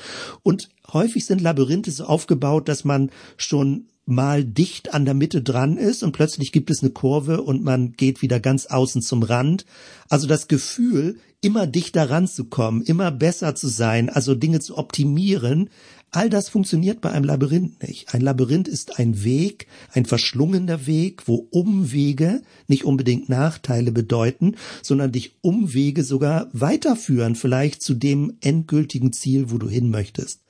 [0.43, 5.77] Und häufig sind Labyrinthe so aufgebaut, dass man schon mal dicht an der Mitte dran
[5.77, 9.65] ist und plötzlich gibt es eine Kurve und man geht wieder ganz außen zum Rand.
[10.09, 15.69] Also das Gefühl, immer dichter ranzukommen, immer besser zu sein, also Dinge zu optimieren,
[16.11, 18.13] All das funktioniert bei einem Labyrinth nicht.
[18.13, 25.11] Ein Labyrinth ist ein Weg, ein verschlungener Weg, wo Umwege nicht unbedingt Nachteile bedeuten, sondern
[25.11, 30.41] dich Umwege sogar weiterführen, vielleicht zu dem endgültigen Ziel, wo du hin möchtest.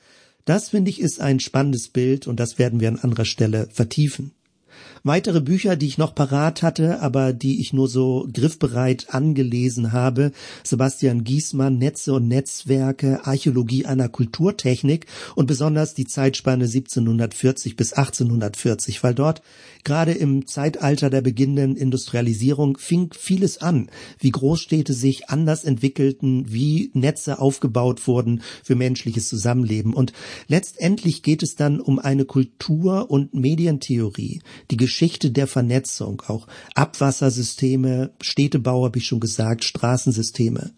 [0.45, 4.32] Das finde ich ist ein spannendes Bild und das werden wir an anderer Stelle vertiefen.
[5.03, 10.31] Weitere Bücher, die ich noch parat hatte, aber die ich nur so griffbereit angelesen habe,
[10.63, 19.03] Sebastian Giesmann, Netze und Netzwerke, Archäologie einer Kulturtechnik und besonders die Zeitspanne 1740 bis 1840,
[19.03, 19.41] weil dort
[19.83, 26.91] gerade im Zeitalter der beginnenden Industrialisierung fing vieles an, wie Großstädte sich anders entwickelten, wie
[26.93, 29.93] Netze aufgebaut wurden für menschliches Zusammenleben.
[29.93, 30.12] Und
[30.47, 38.10] letztendlich geht es dann um eine Kultur- und Medientheorie, die Geschichte der Vernetzung, auch Abwassersysteme,
[38.21, 40.71] Städtebau habe ich schon gesagt, Straßensysteme.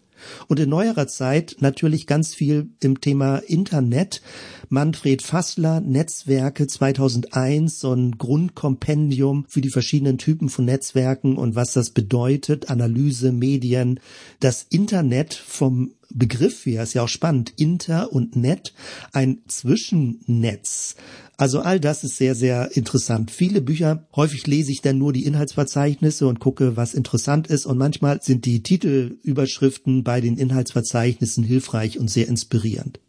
[0.48, 4.20] Und in neuerer Zeit natürlich ganz viel im Thema Internet.
[4.68, 11.72] Manfred Fassler, Netzwerke 2001, so ein Grundkompendium für die verschiedenen Typen von Netzwerken und was
[11.72, 13.98] das bedeutet, Analyse, Medien,
[14.40, 17.52] das Internet vom Begriff her ist ja auch spannend.
[17.56, 18.72] Inter und Net,
[19.12, 20.96] ein Zwischennetz.
[21.36, 23.30] Also all das ist sehr, sehr interessant.
[23.30, 27.66] Viele Bücher, häufig lese ich dann nur die Inhaltsverzeichnisse und gucke, was interessant ist.
[27.66, 33.00] Und manchmal sind die Titelüberschriften bei den Inhaltsverzeichnissen hilfreich und sehr inspirierend.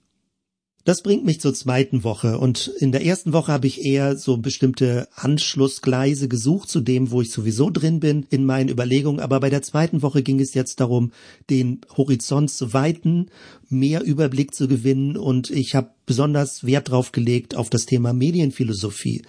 [0.85, 2.37] Das bringt mich zur zweiten Woche.
[2.37, 7.21] Und in der ersten Woche habe ich eher so bestimmte Anschlussgleise gesucht zu dem, wo
[7.21, 10.81] ich sowieso drin bin in meinen Überlegungen, aber bei der zweiten Woche ging es jetzt
[10.81, 11.13] darum,
[11.49, 13.27] den Horizont zu weiten,
[13.69, 15.15] mehr Überblick zu gewinnen.
[15.15, 19.21] Und ich habe besonders Wert drauf gelegt auf das Thema Medienphilosophie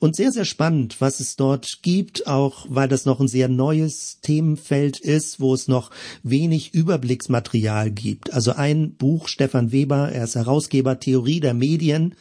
[0.00, 4.18] und sehr, sehr spannend, was es dort gibt, auch weil das noch ein sehr neues
[4.22, 5.90] Themenfeld ist, wo es noch
[6.22, 8.32] wenig Überblicksmaterial gibt.
[8.32, 12.14] Also ein Buch, Stefan Weber, er ist Herausgeber Theorie der Medien,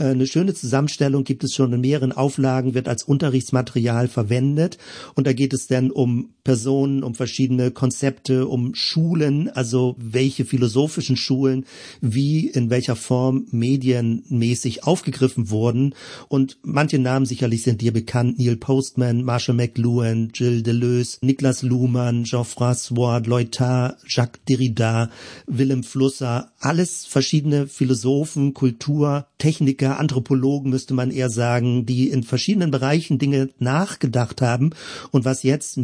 [0.00, 4.78] äh, eine schöne Zusammenstellung gibt es schon in mehreren Auflagen, wird als Unterrichtsmaterial verwendet.
[5.14, 11.16] Und da geht es dann um Personen, um verschiedene Konzepte, um Schulen, also welche philosophischen
[11.16, 11.64] Schulen,
[12.00, 15.94] wie, in welcher Form medienmäßig aufgegriffen wurden.
[16.26, 18.40] Und manche Namen sicherlich sind dir bekannt.
[18.40, 25.08] Neil Postman, Marshall McLuhan, Gilles Deleuze, Niklas Luhmann, Jean-François Loitard, Jacques Derrida,
[25.46, 32.72] Willem Flusser, alles verschiedene Philosophen, Kultur, Techniker, Anthropologen müsste man eher sagen, die in verschiedenen
[32.72, 34.70] Bereichen Dinge nachgedacht haben
[35.12, 35.76] und was jetzt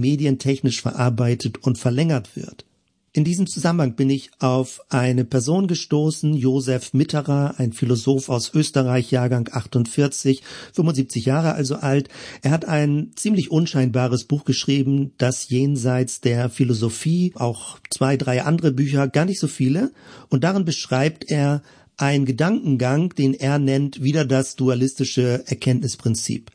[0.57, 2.65] medientechnisch verarbeitet und verlängert wird.
[3.13, 9.11] In diesem Zusammenhang bin ich auf eine Person gestoßen, Josef Mitterer, ein Philosoph aus Österreich,
[9.11, 10.43] Jahrgang 48,
[10.75, 12.11] 75 Jahre also alt.
[12.43, 18.73] Er hat ein ziemlich unscheinbares Buch geschrieben, das jenseits der Philosophie, auch zwei, drei andere
[18.73, 19.93] Bücher, gar nicht so viele.
[20.29, 21.63] Und darin beschreibt er
[21.97, 26.51] ein Gedankengang, den er nennt wieder das dualistische Erkenntnisprinzip.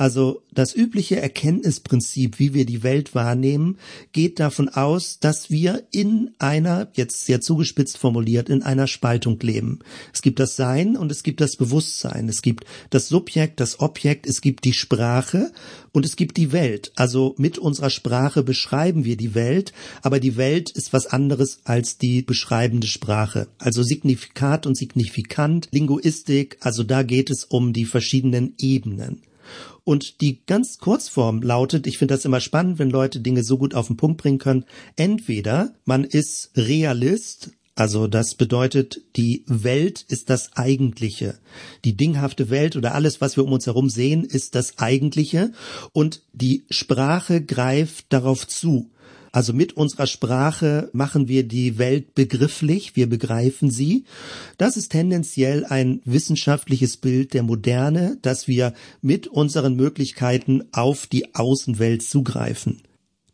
[0.00, 3.76] Also das übliche Erkenntnisprinzip, wie wir die Welt wahrnehmen,
[4.12, 9.80] geht davon aus, dass wir in einer, jetzt sehr zugespitzt formuliert, in einer Spaltung leben.
[10.14, 12.30] Es gibt das Sein und es gibt das Bewusstsein.
[12.30, 15.52] Es gibt das Subjekt, das Objekt, es gibt die Sprache
[15.92, 16.92] und es gibt die Welt.
[16.96, 21.98] Also mit unserer Sprache beschreiben wir die Welt, aber die Welt ist was anderes als
[21.98, 23.48] die beschreibende Sprache.
[23.58, 29.20] Also Signifikat und Signifikant, Linguistik, also da geht es um die verschiedenen Ebenen.
[29.90, 33.74] Und die ganz Kurzform lautet, ich finde das immer spannend, wenn Leute Dinge so gut
[33.74, 40.30] auf den Punkt bringen können, entweder man ist Realist, also das bedeutet, die Welt ist
[40.30, 41.40] das Eigentliche.
[41.84, 45.50] Die dinghafte Welt oder alles, was wir um uns herum sehen, ist das Eigentliche
[45.92, 48.90] und die Sprache greift darauf zu.
[49.32, 54.04] Also mit unserer Sprache machen wir die Welt begrifflich, wir begreifen sie.
[54.58, 61.34] Das ist tendenziell ein wissenschaftliches Bild der Moderne, dass wir mit unseren Möglichkeiten auf die
[61.34, 62.82] Außenwelt zugreifen.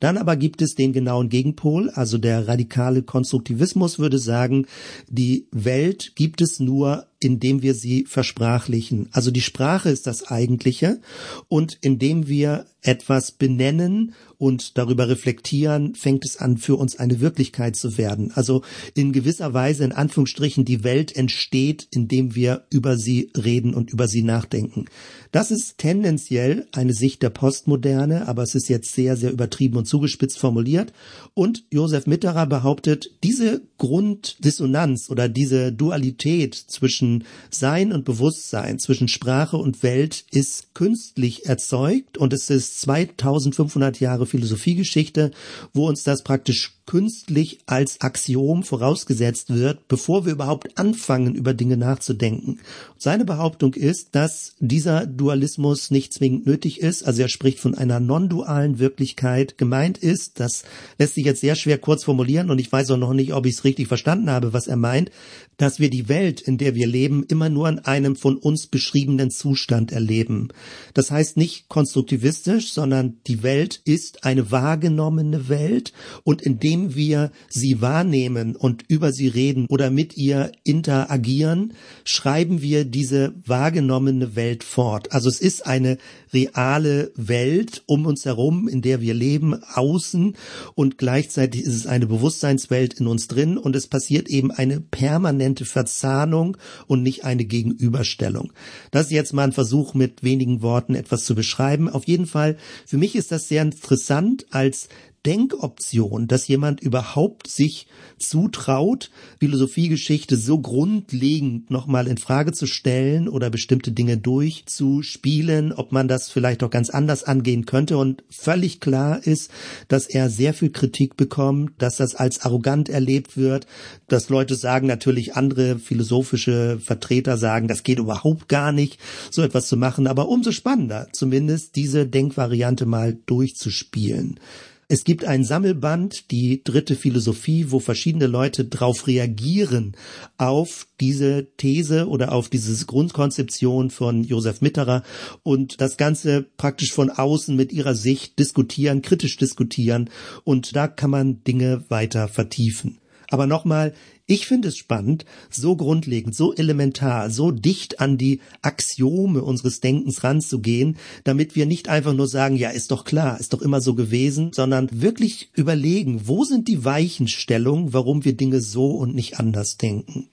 [0.01, 4.67] Dann aber gibt es den genauen Gegenpol, also der radikale Konstruktivismus würde sagen,
[5.09, 9.09] die Welt gibt es nur indem wir sie versprachlichen.
[9.13, 11.01] Also die Sprache ist das Eigentliche
[11.49, 17.75] und indem wir etwas benennen und darüber reflektieren, fängt es an, für uns eine Wirklichkeit
[17.75, 18.31] zu werden.
[18.35, 18.63] Also
[18.95, 24.09] in gewisser Weise, in Anführungsstrichen, die Welt entsteht, indem wir über sie reden und über
[24.09, 24.85] sie nachdenken.
[25.33, 29.87] Das ist tendenziell eine Sicht der Postmoderne, aber es ist jetzt sehr, sehr übertrieben und
[29.87, 30.93] zugespitzt formuliert.
[31.35, 37.06] Und Josef Mitterer behauptet, diese Grunddissonanz oder diese Dualität zwischen
[37.51, 44.27] sein und Bewusstsein, zwischen Sprache und Welt ist künstlich erzeugt und es ist 2500 Jahre
[44.27, 45.31] Philosophiegeschichte,
[45.73, 51.77] wo uns das praktisch künstlich als Axiom vorausgesetzt wird, bevor wir überhaupt anfangen, über Dinge
[51.77, 52.61] nachzudenken.
[52.97, 57.05] Seine Behauptung ist, dass dieser Dualismus nicht zwingend nötig ist.
[57.05, 59.59] Also er spricht von einer non-dualen Wirklichkeit.
[59.59, 60.65] Gemeint ist, das
[60.99, 63.55] lässt sich jetzt sehr schwer kurz formulieren und ich weiß auch noch nicht, ob ich
[63.55, 65.11] es richtig verstanden habe, was er meint,
[65.57, 69.31] dass wir die Welt, in der wir leben, immer nur in einem von uns beschriebenen
[69.31, 70.49] Zustand erleben.
[70.95, 75.93] Das heißt nicht konstruktivistisch, sondern die Welt ist eine wahrgenommene Welt
[76.25, 81.73] und indem indem wir sie wahrnehmen und über sie reden oder mit ihr interagieren,
[82.05, 85.13] schreiben wir diese wahrgenommene Welt fort.
[85.13, 85.99] Also es ist eine
[86.33, 90.37] reale Welt um uns herum, in der wir leben, außen
[90.75, 95.65] und gleichzeitig ist es eine Bewusstseinswelt in uns drin und es passiert eben eine permanente
[95.65, 98.53] Verzahnung und nicht eine Gegenüberstellung.
[98.91, 101.89] Das ist jetzt mal ein Versuch, mit wenigen Worten etwas zu beschreiben.
[101.89, 104.89] Auf jeden Fall, für mich ist das sehr interessant als
[105.27, 109.11] Denkoption, dass jemand überhaupt sich zutraut,
[109.41, 116.31] Philosophiegeschichte so grundlegend nochmal in Frage zu stellen oder bestimmte Dinge durchzuspielen, ob man das
[116.31, 119.51] vielleicht auch ganz anders angehen könnte und völlig klar ist,
[119.89, 123.67] dass er sehr viel Kritik bekommt, dass das als arrogant erlebt wird,
[124.07, 129.01] dass Leute sagen, natürlich andere philosophische Vertreter sagen, das geht überhaupt gar nicht,
[129.33, 134.39] so etwas zu machen, aber umso spannender, zumindest diese Denkvariante mal durchzuspielen.
[134.89, 139.97] Es gibt ein Sammelband, die dritte Philosophie, wo verschiedene Leute drauf reagieren
[140.39, 145.03] auf diese These oder auf diese Grundkonzeption von Josef Mitterer
[145.43, 150.09] und das Ganze praktisch von außen mit ihrer Sicht diskutieren, kritisch diskutieren
[150.45, 152.99] und da kann man Dinge weiter vertiefen.
[153.29, 153.93] Aber nochmal,
[154.27, 160.25] ich finde es spannend, so grundlegend, so elementar, so dicht an die Axiome unseres Denkens
[160.25, 163.95] ranzugehen, damit wir nicht einfach nur sagen, ja, ist doch klar, ist doch immer so
[163.95, 169.77] gewesen, sondern wirklich überlegen, wo sind die Weichenstellungen, warum wir Dinge so und nicht anders
[169.77, 170.29] denken.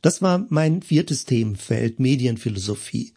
[0.00, 3.12] Das war mein viertes Themenfeld, Medienphilosophie.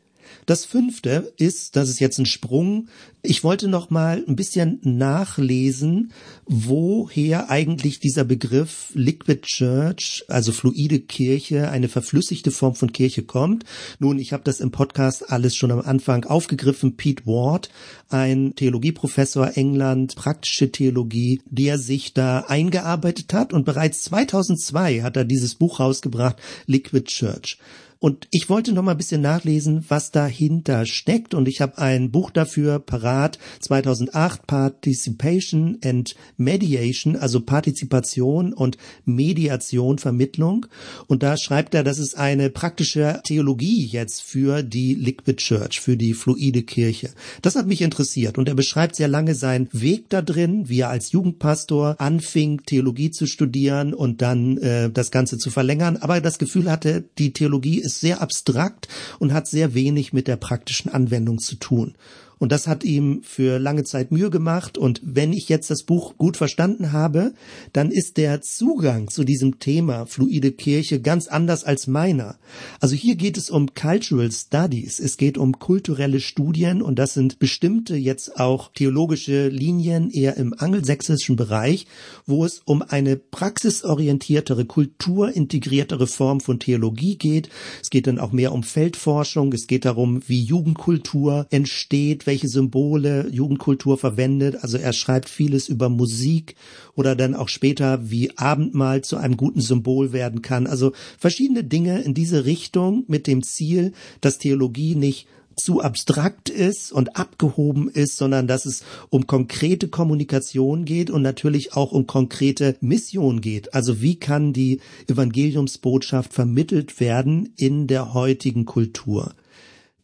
[0.45, 2.87] Das fünfte ist, das ist jetzt ein Sprung.
[3.21, 6.11] Ich wollte noch mal ein bisschen nachlesen,
[6.45, 13.63] woher eigentlich dieser Begriff Liquid Church, also fluide Kirche, eine verflüssigte Form von Kirche kommt.
[13.99, 16.97] Nun, ich habe das im Podcast alles schon am Anfang aufgegriffen.
[16.97, 17.69] Pete Ward,
[18.09, 25.23] ein Theologieprofessor England, praktische Theologie, der sich da eingearbeitet hat und bereits 2002 hat er
[25.23, 27.57] dieses Buch rausgebracht, Liquid Church.
[28.03, 31.33] Und ich wollte noch mal ein bisschen nachlesen, was dahinter steckt.
[31.33, 39.99] Und ich habe ein Buch dafür parat, 2008, Participation and Mediation, also Partizipation und Mediation,
[39.99, 40.65] Vermittlung.
[41.07, 45.95] Und da schreibt er, das ist eine praktische Theologie jetzt für die Liquid Church, für
[45.95, 47.11] die fluide Kirche.
[47.41, 48.37] Das hat mich interessiert.
[48.37, 53.11] Und er beschreibt sehr lange seinen Weg da drin, wie er als Jugendpastor anfing, Theologie
[53.11, 55.95] zu studieren und dann äh, das Ganze zu verlängern.
[55.95, 58.87] Aber das Gefühl hatte, die Theologie ist ist sehr abstrakt
[59.19, 61.95] und hat sehr wenig mit der praktischen Anwendung zu tun.
[62.43, 64.77] Und das hat ihm für lange Zeit Mühe gemacht.
[64.77, 67.33] Und wenn ich jetzt das Buch gut verstanden habe,
[67.71, 72.37] dann ist der Zugang zu diesem Thema fluide Kirche ganz anders als meiner.
[72.81, 74.99] Also hier geht es um Cultural Studies.
[74.99, 80.53] Es geht um kulturelle Studien und das sind bestimmte jetzt auch theologische Linien eher im
[80.53, 81.87] angelsächsischen Bereich,
[82.25, 87.47] wo es um eine praxisorientiertere, kulturintegriertere Form von Theologie geht.
[87.81, 89.53] Es geht dann auch mehr um Feldforschung.
[89.53, 94.63] Es geht darum, wie Jugendkultur entsteht, welche Symbole Jugendkultur verwendet.
[94.63, 96.55] Also er schreibt vieles über Musik
[96.95, 100.65] oder dann auch später, wie Abendmahl zu einem guten Symbol werden kann.
[100.65, 106.91] Also verschiedene Dinge in diese Richtung mit dem Ziel, dass Theologie nicht zu abstrakt ist
[106.91, 112.77] und abgehoben ist, sondern dass es um konkrete Kommunikation geht und natürlich auch um konkrete
[112.81, 113.75] Mission geht.
[113.75, 119.35] Also wie kann die Evangeliumsbotschaft vermittelt werden in der heutigen Kultur?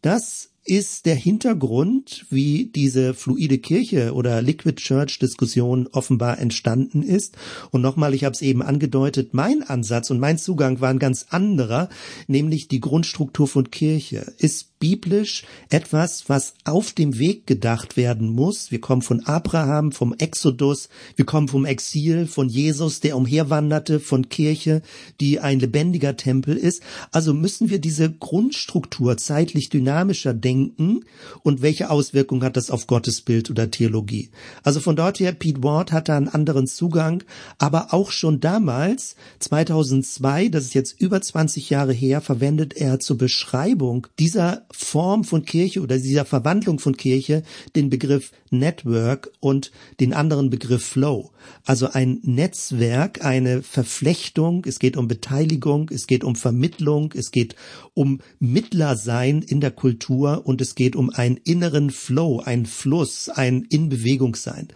[0.04, 7.38] Das ist der Hintergrund, wie diese fluide Kirche oder Liquid Church Diskussion offenbar entstanden ist.
[7.72, 11.28] Und nochmal, ich habe es eben angedeutet, mein Ansatz und mein Zugang war ein ganz
[11.30, 11.90] anderer,
[12.28, 14.34] nämlich die Grundstruktur von Kirche.
[14.38, 18.72] Ist biblisch etwas, was auf dem Weg gedacht werden muss.
[18.72, 24.30] Wir kommen von Abraham, vom Exodus, wir kommen vom Exil, von Jesus, der umherwanderte, von
[24.30, 24.82] Kirche,
[25.20, 26.82] die ein lebendiger Tempel ist.
[27.12, 31.06] Also müssen wir diese Grundstruktur zeitlich dynamischer denken
[31.44, 34.30] und welche Auswirkung hat das auf Gottesbild oder Theologie.
[34.64, 37.24] Also von dort her, Pete Ward hatte einen anderen Zugang,
[37.58, 43.18] aber auch schon damals, 2002, das ist jetzt über 20 Jahre her, verwendet er zur
[43.18, 47.44] Beschreibung dieser Form von Kirche oder dieser Verwandlung von Kirche
[47.76, 51.32] den Begriff Network und den anderen Begriff Flow.
[51.66, 57.56] Also ein Netzwerk, eine Verflechtung, es geht um Beteiligung, es geht um Vermittlung, es geht
[57.94, 63.64] um Mittlersein in der Kultur und es geht um einen inneren Flow, ein Fluss, ein
[63.70, 64.70] Inbewegungssein.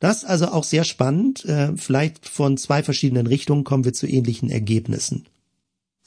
[0.00, 1.44] Das also auch sehr spannend.
[1.44, 5.26] Äh, vielleicht von zwei verschiedenen Richtungen kommen wir zu ähnlichen Ergebnissen.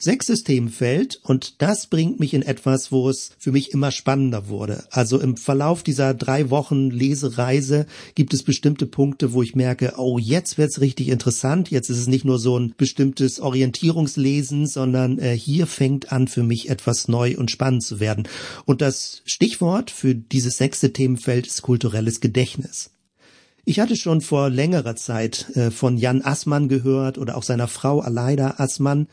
[0.00, 4.84] Sechstes Themenfeld und das bringt mich in etwas, wo es für mich immer spannender wurde.
[4.92, 7.84] Also im Verlauf dieser drei Wochen Lesereise
[8.14, 11.72] gibt es bestimmte Punkte, wo ich merke, oh, jetzt wird's richtig interessant.
[11.72, 16.44] Jetzt ist es nicht nur so ein bestimmtes Orientierungslesen, sondern äh, hier fängt an für
[16.44, 18.28] mich etwas neu und spannend zu werden.
[18.66, 22.92] Und das Stichwort für dieses sechste Themenfeld ist kulturelles Gedächtnis.
[23.68, 28.00] Ich hatte schon vor längerer Zeit äh, von Jan Assmann gehört oder auch seiner Frau
[28.00, 29.08] Aleida Assmann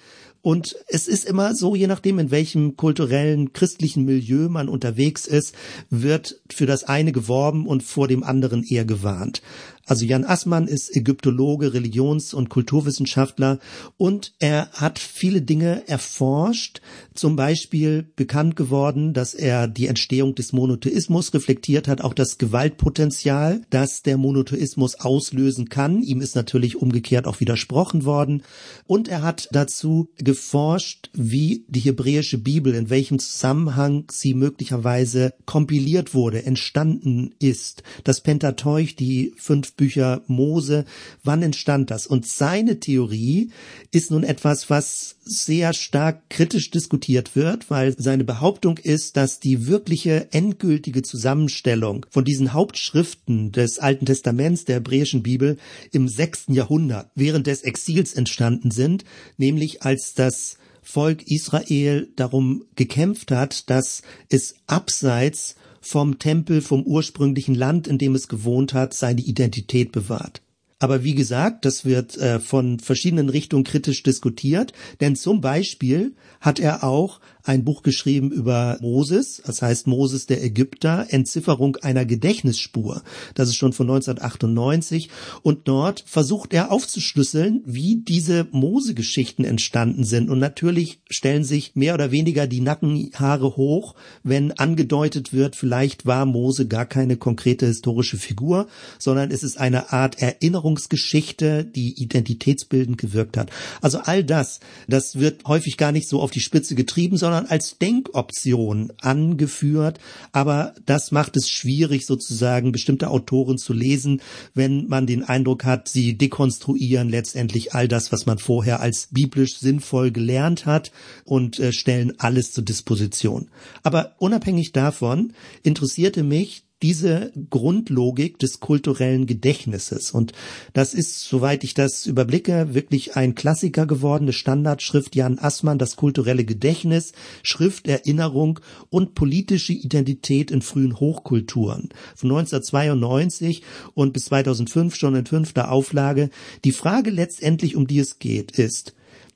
[0.45, 5.55] und es ist immer so, je nachdem, in welchem kulturellen, christlichen Milieu man unterwegs ist,
[5.89, 9.41] wird für das eine geworben und vor dem anderen eher gewarnt.
[9.85, 13.59] Also Jan Assmann ist Ägyptologe, Religions- und Kulturwissenschaftler
[13.97, 16.81] und er hat viele Dinge erforscht,
[17.13, 23.61] zum Beispiel bekannt geworden, dass er die Entstehung des Monotheismus reflektiert hat, auch das Gewaltpotenzial,
[23.69, 26.01] das der Monotheismus auslösen kann.
[26.01, 28.43] Ihm ist natürlich umgekehrt auch widersprochen worden.
[28.87, 36.13] Und er hat dazu geforscht, wie die hebräische Bibel, in welchem Zusammenhang sie möglicherweise kompiliert
[36.13, 37.83] wurde, entstanden ist.
[38.03, 40.85] Das Pentateuch, die fünf Bücher Mose,
[41.23, 42.07] wann entstand das?
[42.07, 43.49] Und seine Theorie
[43.91, 49.67] ist nun etwas, was sehr stark kritisch diskutiert wird, weil seine Behauptung ist, dass die
[49.67, 55.57] wirkliche endgültige Zusammenstellung von diesen Hauptschriften des Alten Testaments der hebräischen Bibel
[55.91, 59.03] im sechsten Jahrhundert während des Exils entstanden sind,
[59.37, 65.55] nämlich als das Volk Israel darum gekämpft hat, dass es abseits
[65.85, 70.41] vom Tempel, vom ursprünglichen Land, in dem es gewohnt hat, seine Identität bewahrt.
[70.79, 76.59] Aber wie gesagt, das wird äh, von verschiedenen Richtungen kritisch diskutiert, denn zum Beispiel hat
[76.59, 83.03] er auch ein Buch geschrieben über Moses, das heißt Moses der Ägypter, Entzifferung einer Gedächtnisspur.
[83.35, 85.09] Das ist schon von 1998
[85.43, 90.29] und dort versucht er aufzuschlüsseln, wie diese Mose-Geschichten entstanden sind.
[90.29, 96.25] Und natürlich stellen sich mehr oder weniger die Nackenhaare hoch, wenn angedeutet wird, vielleicht war
[96.25, 98.67] Mose gar keine konkrete historische Figur,
[98.97, 103.51] sondern es ist eine Art Erinnerungsgeschichte, die identitätsbildend gewirkt hat.
[103.81, 107.51] Also all das, das wird häufig gar nicht so auf die Spitze getrieben, sondern sondern
[107.51, 109.99] als Denkoption angeführt.
[110.31, 114.21] Aber das macht es schwierig, sozusagen bestimmte Autoren zu lesen,
[114.53, 119.59] wenn man den Eindruck hat, sie dekonstruieren letztendlich all das, was man vorher als biblisch
[119.59, 120.91] sinnvoll gelernt hat
[121.25, 123.49] und äh, stellen alles zur Disposition.
[123.83, 125.33] Aber unabhängig davon
[125.63, 130.11] interessierte mich diese Grundlogik des kulturellen Gedächtnisses.
[130.11, 130.33] Und
[130.73, 136.43] das ist, soweit ich das überblicke, wirklich ein Klassiker geworden, Standardschrift Jan Assmann, das kulturelle
[136.43, 137.13] Gedächtnis,
[137.43, 138.59] Schrifterinnerung
[138.89, 141.89] und politische Identität in frühen Hochkulturen.
[142.15, 143.63] Von 1992
[143.93, 146.29] und bis 2005 schon in fünfter Auflage.
[146.65, 148.95] Die Frage letztendlich, um die es geht, ist,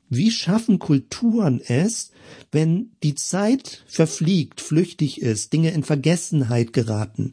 [0.10, 2.12] wie schaffen Kulturen es,
[2.52, 7.32] wenn die Zeit verfliegt, flüchtig ist, Dinge in Vergessenheit geraten,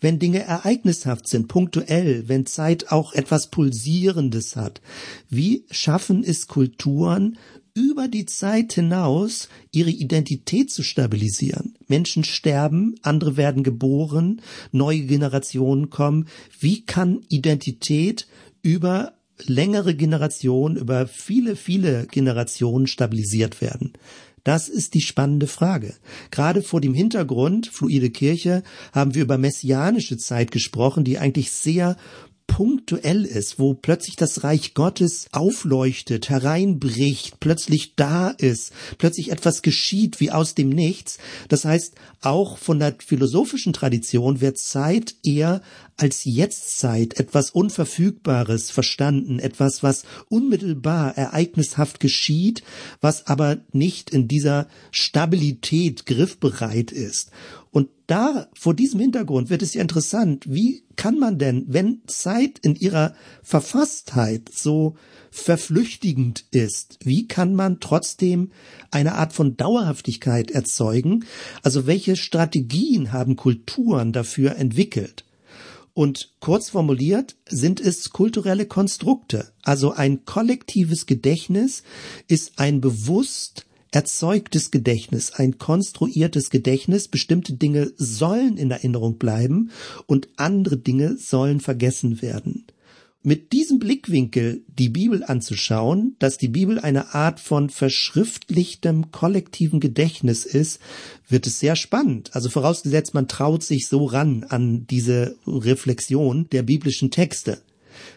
[0.00, 4.80] wenn Dinge ereignishaft sind, punktuell, wenn Zeit auch etwas Pulsierendes hat?
[5.28, 7.38] Wie schaffen es Kulturen,
[7.76, 11.76] über die Zeit hinaus ihre Identität zu stabilisieren.
[11.88, 14.40] Menschen sterben, andere werden geboren,
[14.72, 16.26] neue Generationen kommen.
[16.58, 18.28] Wie kann Identität
[18.62, 19.12] über
[19.44, 23.92] längere Generation, über viele, viele Generationen stabilisiert werden?
[24.46, 25.94] Das ist die spannende Frage.
[26.30, 28.62] Gerade vor dem Hintergrund Fluide Kirche
[28.92, 31.96] haben wir über messianische Zeit gesprochen, die eigentlich sehr
[32.46, 40.20] punktuell ist, wo plötzlich das Reich Gottes aufleuchtet, hereinbricht, plötzlich da ist, plötzlich etwas geschieht
[40.20, 41.18] wie aus dem Nichts.
[41.48, 45.60] Das heißt, auch von der philosophischen Tradition wird Zeit eher
[45.96, 52.62] als Jetztzeit, etwas Unverfügbares verstanden, etwas, was unmittelbar ereignishaft geschieht,
[53.00, 57.30] was aber nicht in dieser Stabilität griffbereit ist.
[57.76, 62.58] Und da, vor diesem Hintergrund wird es ja interessant, wie kann man denn, wenn Zeit
[62.62, 64.96] in ihrer Verfasstheit so
[65.30, 68.50] verflüchtigend ist, wie kann man trotzdem
[68.90, 71.26] eine Art von Dauerhaftigkeit erzeugen?
[71.62, 75.26] Also welche Strategien haben Kulturen dafür entwickelt?
[75.92, 79.52] Und kurz formuliert sind es kulturelle Konstrukte.
[79.62, 81.82] Also ein kollektives Gedächtnis
[82.26, 83.65] ist ein bewusst
[83.96, 87.08] erzeugtes Gedächtnis, ein konstruiertes Gedächtnis.
[87.08, 89.70] Bestimmte Dinge sollen in Erinnerung bleiben
[90.04, 92.66] und andere Dinge sollen vergessen werden.
[93.22, 100.44] Mit diesem Blickwinkel die Bibel anzuschauen, dass die Bibel eine Art von verschriftlichtem kollektiven Gedächtnis
[100.44, 100.78] ist,
[101.26, 102.36] wird es sehr spannend.
[102.36, 107.62] Also vorausgesetzt, man traut sich so ran an diese Reflexion der biblischen Texte.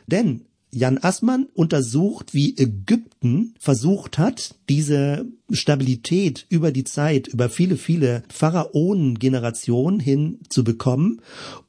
[0.08, 3.19] Denn Jan Assmann untersucht, wie Ägypten
[3.60, 11.22] versucht hat, diese Stabilität über die Zeit, über viele, viele Pharaonen-Generationen hin zu bekommen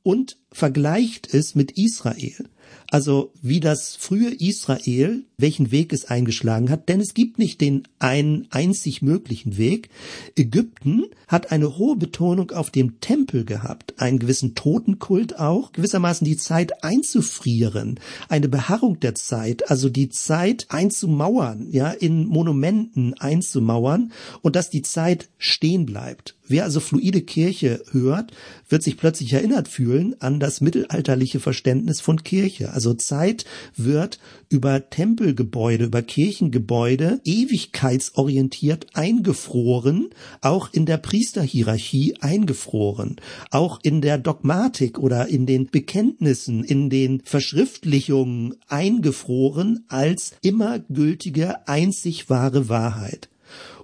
[0.03, 2.49] und vergleicht es mit Israel.
[2.91, 7.85] Also wie das frühe Israel, welchen Weg es eingeschlagen hat, denn es gibt nicht den
[8.01, 9.91] einen einzig möglichen Weg.
[10.37, 16.37] Ägypten hat eine hohe Betonung auf dem Tempel gehabt, einen gewissen Totenkult auch, gewissermaßen die
[16.37, 21.40] Zeit einzufrieren, eine Beharrung der Zeit, also die Zeit einzumauern,
[21.71, 24.13] ja, in Monumenten einzumauern
[24.43, 28.33] und dass die Zeit stehen bleibt Wer also fluide Kirche hört,
[28.69, 32.73] wird sich plötzlich erinnert fühlen an das mittelalterliche Verständnis von Kirche.
[32.73, 33.45] Also Zeit
[33.77, 43.21] wird über Tempelgebäude, über Kirchengebäude ewigkeitsorientiert eingefroren, auch in der Priesterhierarchie eingefroren,
[43.53, 51.69] auch in der Dogmatik oder in den Bekenntnissen, in den Verschriftlichungen eingefroren als immer gültige,
[51.69, 53.29] einzig wahre Wahrheit.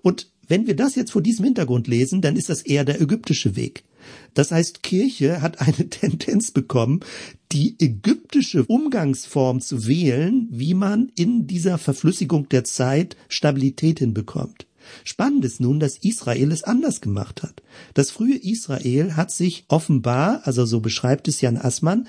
[0.02, 3.56] Und wenn wir das jetzt vor diesem Hintergrund lesen, dann ist das eher der ägyptische
[3.56, 3.84] Weg.
[4.34, 7.00] Das heißt, Kirche hat eine Tendenz bekommen,
[7.52, 14.66] die ägyptische Umgangsform zu wählen, wie man in dieser Verflüssigung der Zeit Stabilität hinbekommt.
[15.04, 17.62] Spannend ist nun, dass Israel es anders gemacht hat.
[17.94, 22.06] Das frühe Israel hat sich offenbar, also so beschreibt es Jan Assmann,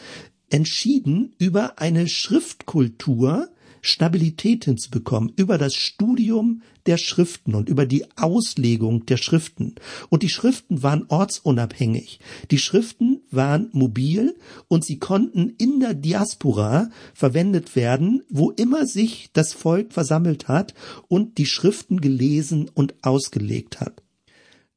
[0.50, 3.50] entschieden, über eine Schriftkultur
[3.82, 9.76] Stabilität hinzubekommen über das Studium der Schriften und über die Auslegung der Schriften.
[10.10, 12.20] Und die Schriften waren ortsunabhängig.
[12.50, 14.36] Die Schriften waren mobil
[14.68, 20.74] und sie konnten in der Diaspora verwendet werden, wo immer sich das Volk versammelt hat
[21.08, 24.02] und die Schriften gelesen und ausgelegt hat.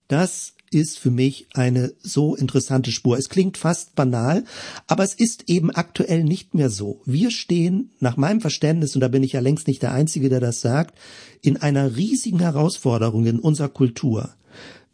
[0.09, 3.19] Das ist für mich eine so interessante Spur.
[3.19, 4.45] Es klingt fast banal,
[4.87, 7.01] aber es ist eben aktuell nicht mehr so.
[7.05, 10.41] Wir stehen, nach meinem Verständnis, und da bin ich ja längst nicht der Einzige, der
[10.41, 10.97] das sagt,
[11.43, 14.35] in einer riesigen Herausforderung in unserer Kultur.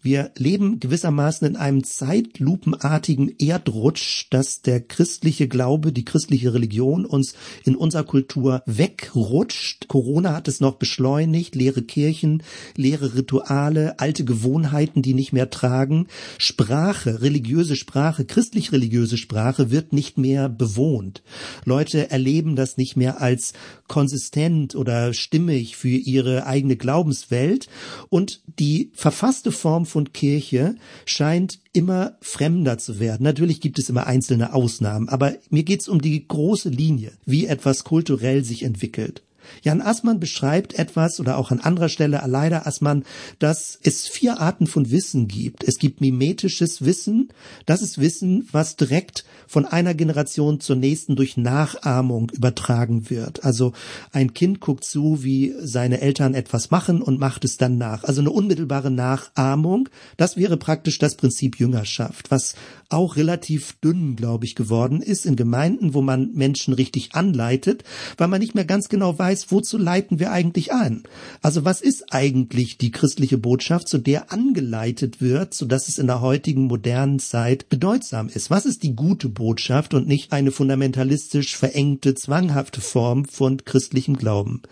[0.07, 7.35] Wir leben gewissermaßen in einem zeitlupenartigen Erdrutsch, dass der christliche Glaube, die christliche Religion uns
[7.65, 9.89] in unserer Kultur wegrutscht.
[9.89, 12.45] Corona hat es noch beschleunigt, leere Kirchen,
[12.77, 16.07] leere Rituale, alte Gewohnheiten, die nicht mehr tragen.
[16.39, 21.25] Sprache, religiöse Sprache, christlich-religiöse Sprache wird nicht mehr bewohnt.
[21.65, 23.55] Leute erleben das nicht mehr als
[23.89, 27.67] konsistent oder stimmig für ihre eigene Glaubenswelt
[28.09, 30.75] und die verfasste Form von Kirche
[31.07, 33.25] scheint immer fremder zu werden.
[33.25, 37.83] Natürlich gibt es immer einzelne Ausnahmen, aber mir geht's um die große Linie, wie etwas
[37.83, 39.23] kulturell sich entwickelt.
[39.63, 43.05] Jan Assmann beschreibt etwas oder auch an anderer Stelle Aleida Assmann,
[43.39, 45.65] dass es vier Arten von Wissen gibt.
[45.65, 47.29] Es gibt mimetisches Wissen.
[47.67, 53.45] Das ist Wissen, was direkt von einer Generation zur nächsten durch Nachahmung übertragen wird.
[53.45, 53.73] Also
[54.13, 58.05] ein Kind guckt zu, wie seine Eltern etwas machen und macht es dann nach.
[58.05, 59.89] Also eine unmittelbare Nachahmung.
[60.17, 62.55] Das wäre praktisch das Prinzip Jüngerschaft, was
[62.89, 67.85] auch relativ dünn, glaube ich, geworden ist in Gemeinden, wo man Menschen richtig anleitet,
[68.17, 71.03] weil man nicht mehr ganz genau weiß, wozu leiten wir eigentlich an?
[71.43, 76.07] Also was ist eigentlich die christliche Botschaft, zu der angeleitet wird, so dass es in
[76.07, 78.51] der heutigen modernen Zeit bedeutsam ist?
[78.51, 84.63] Was ist die gute Botschaft und nicht eine fundamentalistisch verengte, zwanghafte Form von christlichem Glauben?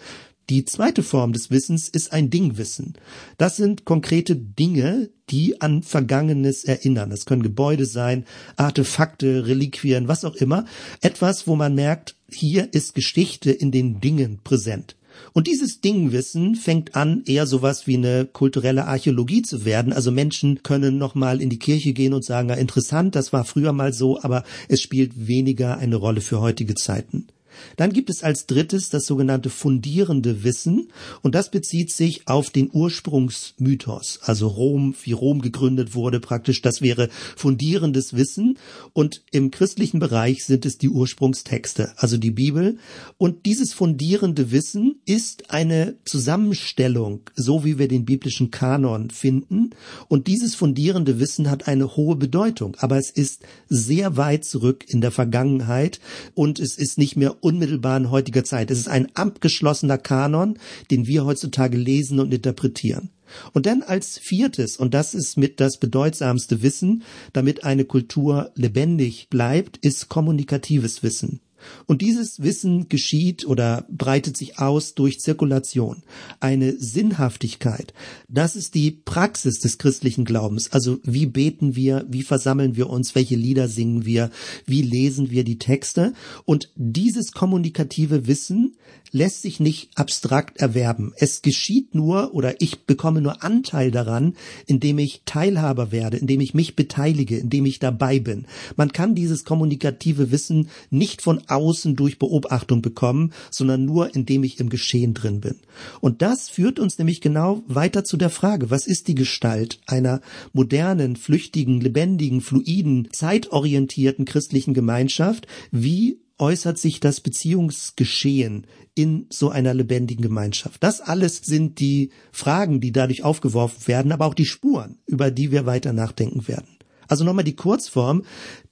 [0.50, 2.94] Die zweite Form des Wissens ist ein Dingwissen.
[3.38, 7.08] Das sind konkrete Dinge, die an Vergangenes erinnern.
[7.08, 8.26] Das können Gebäude sein,
[8.56, 10.66] Artefakte, Reliquien, was auch immer.
[11.00, 14.96] Etwas, wo man merkt, hier ist Geschichte in den Dingen präsent.
[15.32, 19.92] Und dieses Dingwissen fängt an, eher sowas wie eine kulturelle Archäologie zu werden.
[19.92, 23.72] Also Menschen können nochmal in die Kirche gehen und sagen, ja, interessant, das war früher
[23.72, 27.28] mal so, aber es spielt weniger eine Rolle für heutige Zeiten.
[27.76, 30.88] Dann gibt es als drittes das sogenannte fundierende Wissen
[31.22, 36.82] und das bezieht sich auf den Ursprungsmythos, also Rom, wie Rom gegründet wurde praktisch, das
[36.82, 38.58] wäre fundierendes Wissen
[38.92, 42.78] und im christlichen Bereich sind es die Ursprungstexte, also die Bibel
[43.18, 49.70] und dieses fundierende Wissen ist eine Zusammenstellung, so wie wir den biblischen Kanon finden
[50.08, 55.00] und dieses fundierende Wissen hat eine hohe Bedeutung, aber es ist sehr weit zurück in
[55.00, 56.00] der Vergangenheit
[56.34, 58.70] und es ist nicht mehr unmittelbaren heutiger Zeit.
[58.70, 60.58] Es ist ein abgeschlossener Kanon,
[60.90, 63.10] den wir heutzutage lesen und interpretieren.
[63.52, 69.28] Und dann als viertes, und das ist mit das bedeutsamste Wissen, damit eine Kultur lebendig
[69.28, 71.40] bleibt, ist kommunikatives Wissen.
[71.86, 76.02] Und dieses Wissen geschieht oder breitet sich aus durch Zirkulation.
[76.40, 77.94] Eine Sinnhaftigkeit.
[78.28, 80.72] Das ist die Praxis des christlichen Glaubens.
[80.72, 84.30] Also wie beten wir, wie versammeln wir uns, welche Lieder singen wir,
[84.66, 86.12] wie lesen wir die Texte.
[86.44, 88.76] Und dieses kommunikative Wissen
[89.14, 91.12] lässt sich nicht abstrakt erwerben.
[91.16, 94.34] Es geschieht nur oder ich bekomme nur Anteil daran,
[94.66, 98.46] indem ich Teilhaber werde, indem ich mich beteilige, indem ich dabei bin.
[98.76, 104.60] Man kann dieses kommunikative Wissen nicht von außen durch Beobachtung bekommen, sondern nur indem ich
[104.60, 105.56] im Geschehen drin bin.
[106.00, 110.20] Und das führt uns nämlich genau weiter zu der Frage, was ist die Gestalt einer
[110.52, 115.46] modernen, flüchtigen, lebendigen, fluiden, zeitorientierten christlichen Gemeinschaft?
[115.70, 120.82] Wie äußert sich das Beziehungsgeschehen in so einer lebendigen Gemeinschaft?
[120.82, 125.52] Das alles sind die Fragen, die dadurch aufgeworfen werden, aber auch die Spuren, über die
[125.52, 126.74] wir weiter nachdenken werden.
[127.08, 128.24] Also nochmal die Kurzform.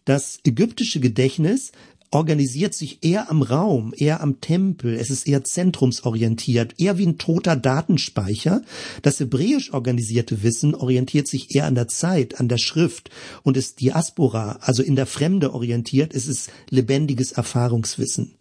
[0.05, 1.71] Das ägyptische Gedächtnis
[2.13, 7.19] organisiert sich eher am Raum, eher am Tempel, es ist eher zentrumsorientiert, eher wie ein
[7.19, 8.63] toter Datenspeicher.
[9.01, 13.11] Das hebräisch organisierte Wissen orientiert sich eher an der Zeit, an der Schrift
[13.43, 18.35] und ist Diaspora, also in der Fremde orientiert, es ist lebendiges Erfahrungswissen.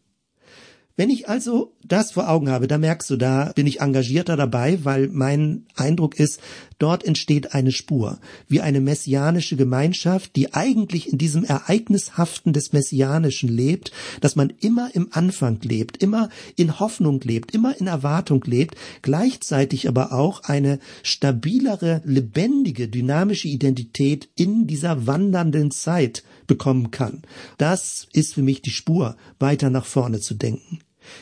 [1.02, 4.86] Wenn ich also das vor Augen habe, da merkst du, da bin ich engagierter dabei,
[4.86, 6.40] weil mein Eindruck ist,
[6.78, 13.50] dort entsteht eine Spur, wie eine messianische Gemeinschaft, die eigentlich in diesem Ereignishaften des Messianischen
[13.50, 18.76] lebt, dass man immer im Anfang lebt, immer in Hoffnung lebt, immer in Erwartung lebt,
[19.02, 27.24] gleichzeitig aber auch eine stabilere, lebendige, dynamische Identität in dieser wandernden Zeit bekommen kann.
[27.58, 30.78] Das ist für mich die Spur, weiter nach vorne zu denken.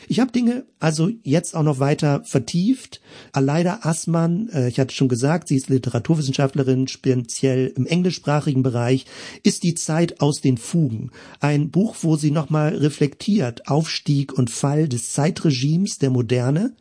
[0.08, 3.02] Ich habe Dinge also jetzt auch noch weiter vertieft.
[3.32, 9.06] Aleida Assmann, äh, ich hatte schon gesagt, sie ist Literaturwissenschaftlerin, speziell im englischsprachigen Bereich,
[9.44, 11.12] ist die Zeit aus den Fugen.
[11.40, 16.74] Ein Buch, wo sie nochmal reflektiert Aufstieg und Fall des Zeitregimes der Moderne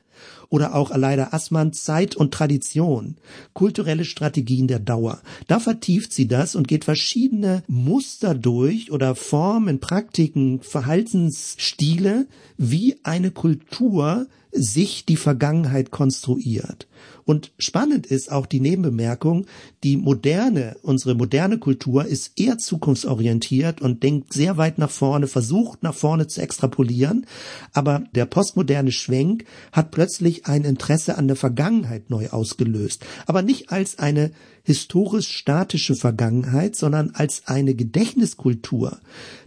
[0.51, 3.17] oder auch Aleida Assmann Zeit und Tradition,
[3.53, 5.21] kulturelle Strategien der Dauer.
[5.47, 12.27] Da vertieft sie das und geht verschiedene Muster durch oder Formen, Praktiken, Verhaltensstile,
[12.57, 14.27] wie eine Kultur
[14.63, 16.89] sich die Vergangenheit konstruiert.
[17.25, 19.45] Und spannend ist auch die Nebenbemerkung,
[19.85, 25.83] die moderne, unsere moderne Kultur ist eher zukunftsorientiert und denkt sehr weit nach vorne, versucht
[25.83, 27.27] nach vorne zu extrapolieren,
[27.75, 33.71] aber der postmoderne Schwenk hat plötzlich ein Interesse an der Vergangenheit neu ausgelöst, aber nicht
[33.71, 34.31] als eine
[34.63, 38.99] historisch statische Vergangenheit, sondern als eine Gedächtniskultur,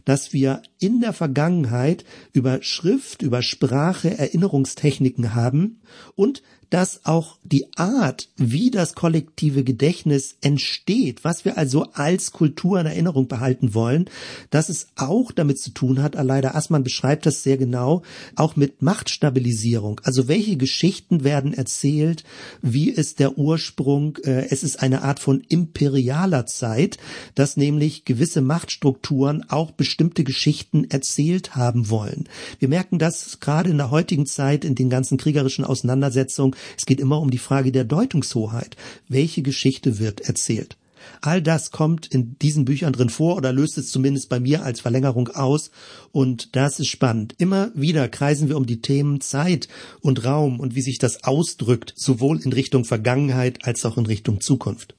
[0.05, 5.81] dass wir in der Vergangenheit über Schrift, über Sprache Erinnerungstechniken haben
[6.15, 6.41] und
[6.71, 12.87] dass auch die Art, wie das kollektive Gedächtnis entsteht, was wir also als Kultur in
[12.87, 14.09] Erinnerung behalten wollen,
[14.49, 18.03] dass es auch damit zu tun hat, Aleida Assmann beschreibt das sehr genau,
[18.37, 19.99] auch mit Machtstabilisierung.
[20.03, 22.23] Also welche Geschichten werden erzählt,
[22.61, 26.97] wie ist der Ursprung, äh, es ist eine Art von imperialer Zeit,
[27.35, 32.29] dass nämlich gewisse Machtstrukturen auch bestimmte Geschichten erzählt haben wollen.
[32.59, 36.99] Wir merken das gerade in der heutigen Zeit in den ganzen kriegerischen Auseinandersetzungen, es geht
[36.99, 38.75] immer um die Frage der Deutungshoheit.
[39.07, 40.77] Welche Geschichte wird erzählt?
[41.21, 44.81] All das kommt in diesen Büchern drin vor oder löst es zumindest bei mir als
[44.81, 45.71] Verlängerung aus.
[46.11, 47.35] Und das ist spannend.
[47.37, 49.67] Immer wieder kreisen wir um die Themen Zeit
[50.01, 54.41] und Raum und wie sich das ausdrückt, sowohl in Richtung Vergangenheit als auch in Richtung
[54.41, 54.95] Zukunft.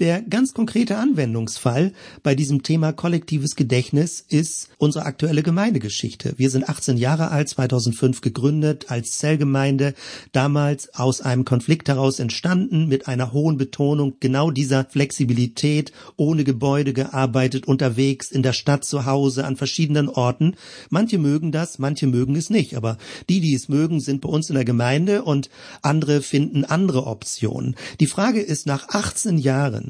[0.00, 1.92] Der ganz konkrete Anwendungsfall
[2.22, 6.32] bei diesem Thema kollektives Gedächtnis ist unsere aktuelle Gemeindegeschichte.
[6.38, 9.92] Wir sind 18 Jahre alt, 2005 gegründet als Zellgemeinde,
[10.32, 16.94] damals aus einem Konflikt heraus entstanden, mit einer hohen Betonung genau dieser Flexibilität, ohne Gebäude
[16.94, 20.54] gearbeitet, unterwegs, in der Stadt zu Hause, an verschiedenen Orten.
[20.88, 22.96] Manche mögen das, manche mögen es nicht, aber
[23.28, 25.50] die, die es mögen, sind bei uns in der Gemeinde und
[25.82, 27.76] andere finden andere Optionen.
[28.00, 29.89] Die Frage ist nach 18 Jahren,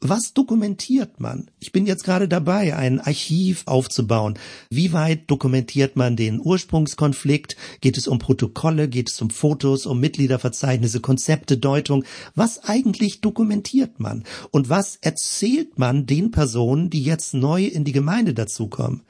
[0.00, 1.50] was dokumentiert man?
[1.58, 4.38] Ich bin jetzt gerade dabei, ein Archiv aufzubauen.
[4.70, 7.56] Wie weit dokumentiert man den Ursprungskonflikt?
[7.80, 8.88] Geht es um Protokolle?
[8.88, 12.04] Geht es um Fotos, um Mitgliederverzeichnisse, Konzepte, Deutung?
[12.34, 14.24] Was eigentlich dokumentiert man?
[14.50, 19.02] Und was erzählt man den Personen, die jetzt neu in die Gemeinde dazukommen?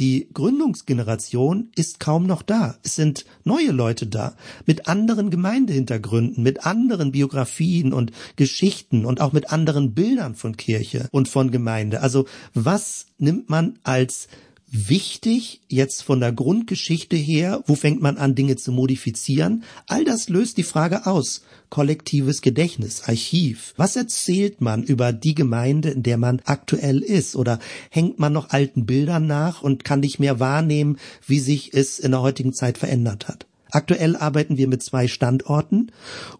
[0.00, 2.76] Die Gründungsgeneration ist kaum noch da.
[2.82, 4.34] Es sind neue Leute da,
[4.66, 11.08] mit anderen Gemeindehintergründen, mit anderen Biografien und Geschichten und auch mit anderen Bildern von Kirche
[11.10, 12.00] und von Gemeinde.
[12.00, 14.28] Also was nimmt man als
[14.74, 17.62] wichtig jetzt von der Grundgeschichte her?
[17.66, 19.62] Wo fängt man an, Dinge zu modifizieren?
[19.86, 21.42] All das löst die Frage aus.
[21.70, 23.72] Kollektives Gedächtnis, Archiv.
[23.76, 27.36] Was erzählt man über die Gemeinde, in der man aktuell ist?
[27.36, 27.60] Oder
[27.90, 32.10] hängt man noch alten Bildern nach und kann nicht mehr wahrnehmen, wie sich es in
[32.10, 33.46] der heutigen Zeit verändert hat?
[33.74, 35.90] Aktuell arbeiten wir mit zwei Standorten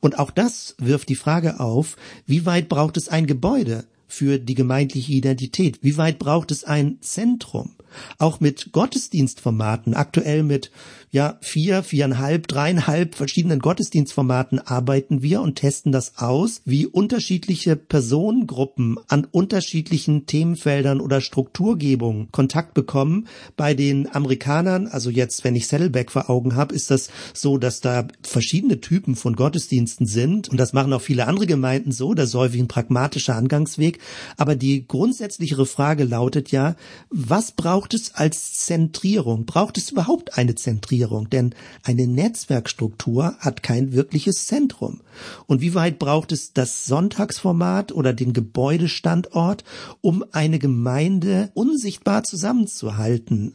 [0.01, 4.55] und auch das wirft die Frage auf, wie weit braucht es ein Gebäude für die
[4.55, 5.81] gemeindliche Identität?
[5.83, 7.73] Wie weit braucht es ein Zentrum?
[8.19, 10.71] Auch mit Gottesdienstformaten, aktuell mit
[11.11, 18.99] ja vier, viereinhalb, dreieinhalb verschiedenen Gottesdienstformaten arbeiten wir und testen das aus, wie unterschiedliche Personengruppen
[19.09, 23.29] an unterschiedlichen Themenfeldern oder Strukturgebungen Kontakt bekommen.
[23.57, 27.81] Bei den Amerikanern, also jetzt, wenn ich Saddleback vor Augen habe, ist das so, dass
[27.81, 32.31] da verschiedene Typen von Gottesdiensten sind und das machen auch viele andere Gemeinden so, das
[32.31, 34.01] ist häufig ein pragmatischer Angangsweg.
[34.37, 36.75] Aber die grundsätzlichere Frage lautet ja,
[37.11, 39.45] was braucht braucht es als Zentrierung?
[39.45, 41.29] Braucht es überhaupt eine Zentrierung?
[41.29, 45.03] Denn eine Netzwerkstruktur hat kein wirkliches Zentrum.
[45.45, 49.65] Und wie weit braucht es das Sonntagsformat oder den Gebäudestandort,
[50.01, 53.53] um eine Gemeinde unsichtbar zusammenzuhalten?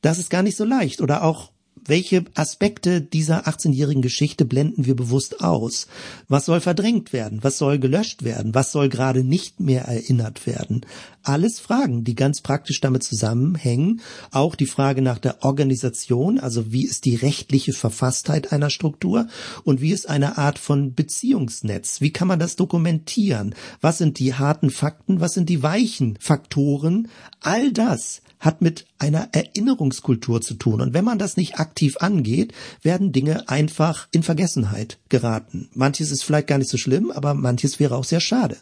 [0.00, 1.00] Das ist gar nicht so leicht.
[1.00, 1.50] Oder auch
[1.84, 5.88] welche Aspekte dieser 18-jährigen Geschichte blenden wir bewusst aus?
[6.28, 7.42] Was soll verdrängt werden?
[7.42, 8.54] Was soll gelöscht werden?
[8.54, 10.86] Was soll gerade nicht mehr erinnert werden?
[11.22, 14.00] Alles Fragen, die ganz praktisch damit zusammenhängen.
[14.30, 19.28] Auch die Frage nach der Organisation, also wie ist die rechtliche Verfasstheit einer Struktur
[19.64, 22.00] und wie ist eine Art von Beziehungsnetz?
[22.00, 23.54] Wie kann man das dokumentieren?
[23.80, 25.20] Was sind die harten Fakten?
[25.20, 27.08] Was sind die weichen Faktoren?
[27.40, 30.80] All das hat mit einer Erinnerungskultur zu tun.
[30.80, 32.52] Und wenn man das nicht aktiv angeht,
[32.82, 35.68] werden Dinge einfach in Vergessenheit geraten.
[35.74, 38.56] Manches ist vielleicht gar nicht so schlimm, aber manches wäre auch sehr schade.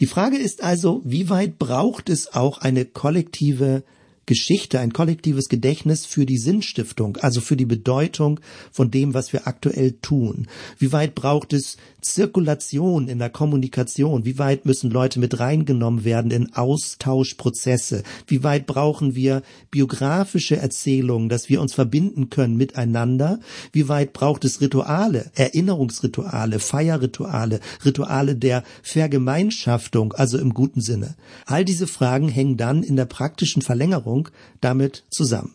[0.00, 3.84] Die Frage ist also, wie weit braucht es auch eine kollektive
[4.26, 8.38] Geschichte, ein kollektives Gedächtnis für die Sinnstiftung, also für die Bedeutung
[8.70, 10.46] von dem, was wir aktuell tun.
[10.78, 14.24] Wie weit braucht es Zirkulation in der Kommunikation?
[14.24, 18.04] Wie weit müssen Leute mit reingenommen werden in Austauschprozesse?
[18.26, 23.40] Wie weit brauchen wir biografische Erzählungen, dass wir uns verbinden können miteinander?
[23.72, 31.16] Wie weit braucht es Rituale, Erinnerungsrituale, Feierrituale, Rituale der Vergemeinschaftung, also im guten Sinne?
[31.46, 34.28] All diese Fragen hängen dann in der praktischen Verlängerung Veränderung
[34.60, 35.54] damit zusammen.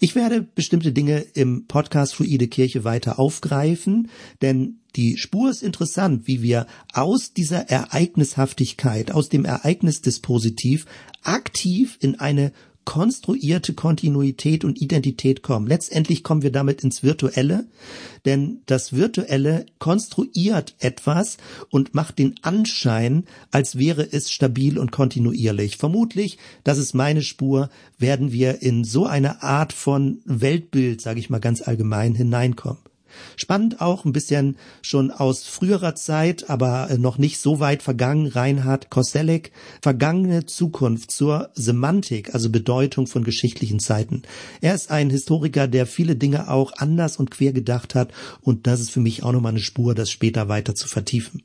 [0.00, 4.10] Ich werde bestimmte Dinge im Podcast Fluide Kirche weiter aufgreifen,
[4.42, 10.86] denn die Spur ist interessant, wie wir aus dieser Ereignishaftigkeit, aus dem Ereignisdispositiv
[11.24, 12.52] aktiv in eine
[12.88, 15.66] konstruierte Kontinuität und Identität kommen.
[15.66, 17.66] Letztendlich kommen wir damit ins Virtuelle,
[18.24, 21.36] denn das Virtuelle konstruiert etwas
[21.68, 25.76] und macht den Anschein, als wäre es stabil und kontinuierlich.
[25.76, 27.68] Vermutlich, das ist meine Spur,
[27.98, 32.87] werden wir in so eine Art von Weltbild, sage ich mal ganz allgemein, hineinkommen.
[33.36, 38.26] Spannend auch ein bisschen schon aus früherer Zeit, aber äh, noch nicht so weit vergangen,
[38.26, 39.52] Reinhard Koselleck,
[39.82, 44.22] vergangene Zukunft zur Semantik, also Bedeutung von geschichtlichen Zeiten.
[44.60, 48.80] Er ist ein Historiker, der viele Dinge auch anders und quer gedacht hat und das
[48.80, 51.42] ist für mich auch nochmal eine Spur, das später weiter zu vertiefen.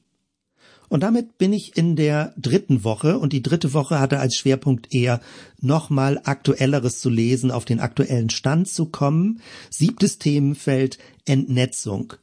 [0.94, 4.94] Und damit bin ich in der dritten Woche und die dritte Woche hatte als Schwerpunkt
[4.94, 5.22] eher
[5.60, 9.42] nochmal Aktuelleres zu lesen, auf den aktuellen Stand zu kommen.
[9.72, 12.14] Siebtes Themenfeld Entnetzung.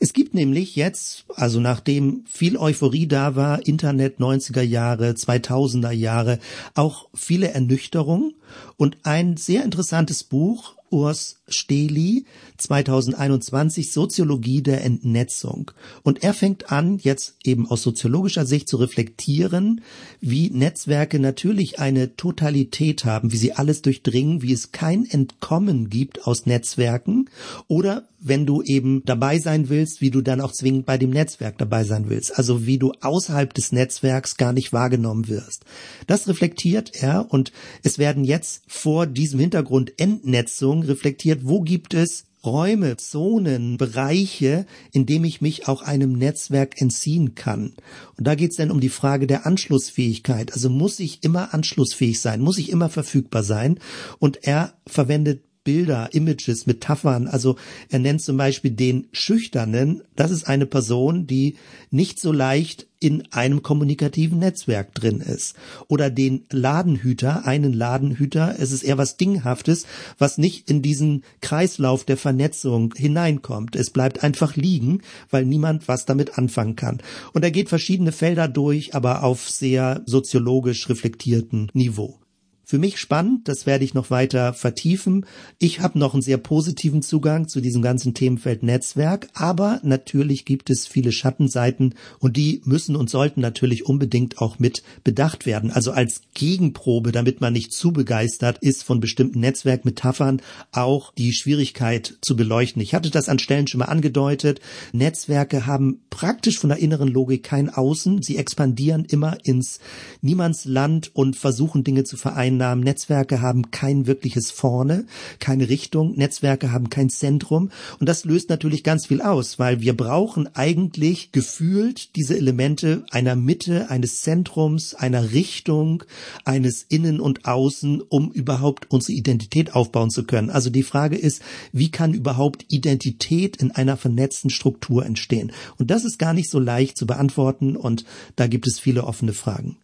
[0.00, 6.40] Es gibt nämlich jetzt, also nachdem viel Euphorie da war, Internet 90er Jahre, 2000er Jahre,
[6.74, 8.34] auch viele Ernüchterung
[8.76, 12.24] und ein sehr interessantes Buch Urs Steli
[12.56, 15.72] 2021 Soziologie der Entnetzung.
[16.04, 19.80] Und er fängt an, jetzt eben aus soziologischer Sicht zu reflektieren,
[20.20, 26.26] wie Netzwerke natürlich eine Totalität haben, wie sie alles durchdringen, wie es kein Entkommen gibt
[26.28, 27.28] aus Netzwerken
[27.66, 31.58] oder wenn du eben dabei sein willst, wie du dann auch zwingend bei dem Netzwerk
[31.58, 32.36] dabei sein willst.
[32.38, 35.64] Also wie du außerhalb des Netzwerks gar nicht wahrgenommen wirst.
[36.06, 37.52] Das reflektiert er und
[37.82, 45.06] es werden jetzt vor diesem Hintergrund Entnetzung reflektiert, wo gibt es Räume, Zonen, Bereiche, in
[45.06, 47.72] dem ich mich auch einem Netzwerk entziehen kann.
[48.16, 50.52] Und da geht es dann um die Frage der Anschlussfähigkeit.
[50.52, 53.78] Also muss ich immer anschlussfähig sein, muss ich immer verfügbar sein.
[54.18, 57.26] Und er verwendet Bilder, Images, Metaphern.
[57.26, 57.56] Also
[57.88, 60.02] er nennt zum Beispiel den Schüchternen.
[60.14, 61.56] Das ist eine Person, die
[61.90, 65.56] nicht so leicht in einem kommunikativen Netzwerk drin ist.
[65.88, 68.56] Oder den Ladenhüter, einen Ladenhüter.
[68.58, 69.86] Es ist eher was Dinghaftes,
[70.16, 73.76] was nicht in diesen Kreislauf der Vernetzung hineinkommt.
[73.76, 77.02] Es bleibt einfach liegen, weil niemand was damit anfangen kann.
[77.32, 82.23] Und er geht verschiedene Felder durch, aber auf sehr soziologisch reflektierten Niveau.
[82.66, 85.26] Für mich spannend, das werde ich noch weiter vertiefen.
[85.58, 90.70] Ich habe noch einen sehr positiven Zugang zu diesem ganzen Themenfeld Netzwerk, aber natürlich gibt
[90.70, 95.70] es viele Schattenseiten und die müssen und sollten natürlich unbedingt auch mit bedacht werden.
[95.70, 100.40] Also als Gegenprobe, damit man nicht zu begeistert ist von bestimmten Netzwerkmetaphern,
[100.72, 102.80] auch die Schwierigkeit zu beleuchten.
[102.80, 104.60] Ich hatte das an Stellen schon mal angedeutet.
[104.92, 108.22] Netzwerke haben praktisch von der inneren Logik kein Außen.
[108.22, 109.80] Sie expandieren immer ins
[110.22, 112.84] Niemandsland und versuchen Dinge zu vereinen Einnahmen.
[112.84, 115.06] Netzwerke haben kein wirkliches Vorne,
[115.40, 116.16] keine Richtung.
[116.16, 117.70] Netzwerke haben kein Zentrum.
[117.98, 123.34] Und das löst natürlich ganz viel aus, weil wir brauchen eigentlich gefühlt diese Elemente einer
[123.34, 126.04] Mitte, eines Zentrums, einer Richtung,
[126.44, 130.50] eines Innen und Außen, um überhaupt unsere Identität aufbauen zu können.
[130.50, 131.42] Also die Frage ist,
[131.72, 135.52] wie kann überhaupt Identität in einer vernetzten Struktur entstehen?
[135.76, 138.04] Und das ist gar nicht so leicht zu beantworten und
[138.36, 139.76] da gibt es viele offene Fragen.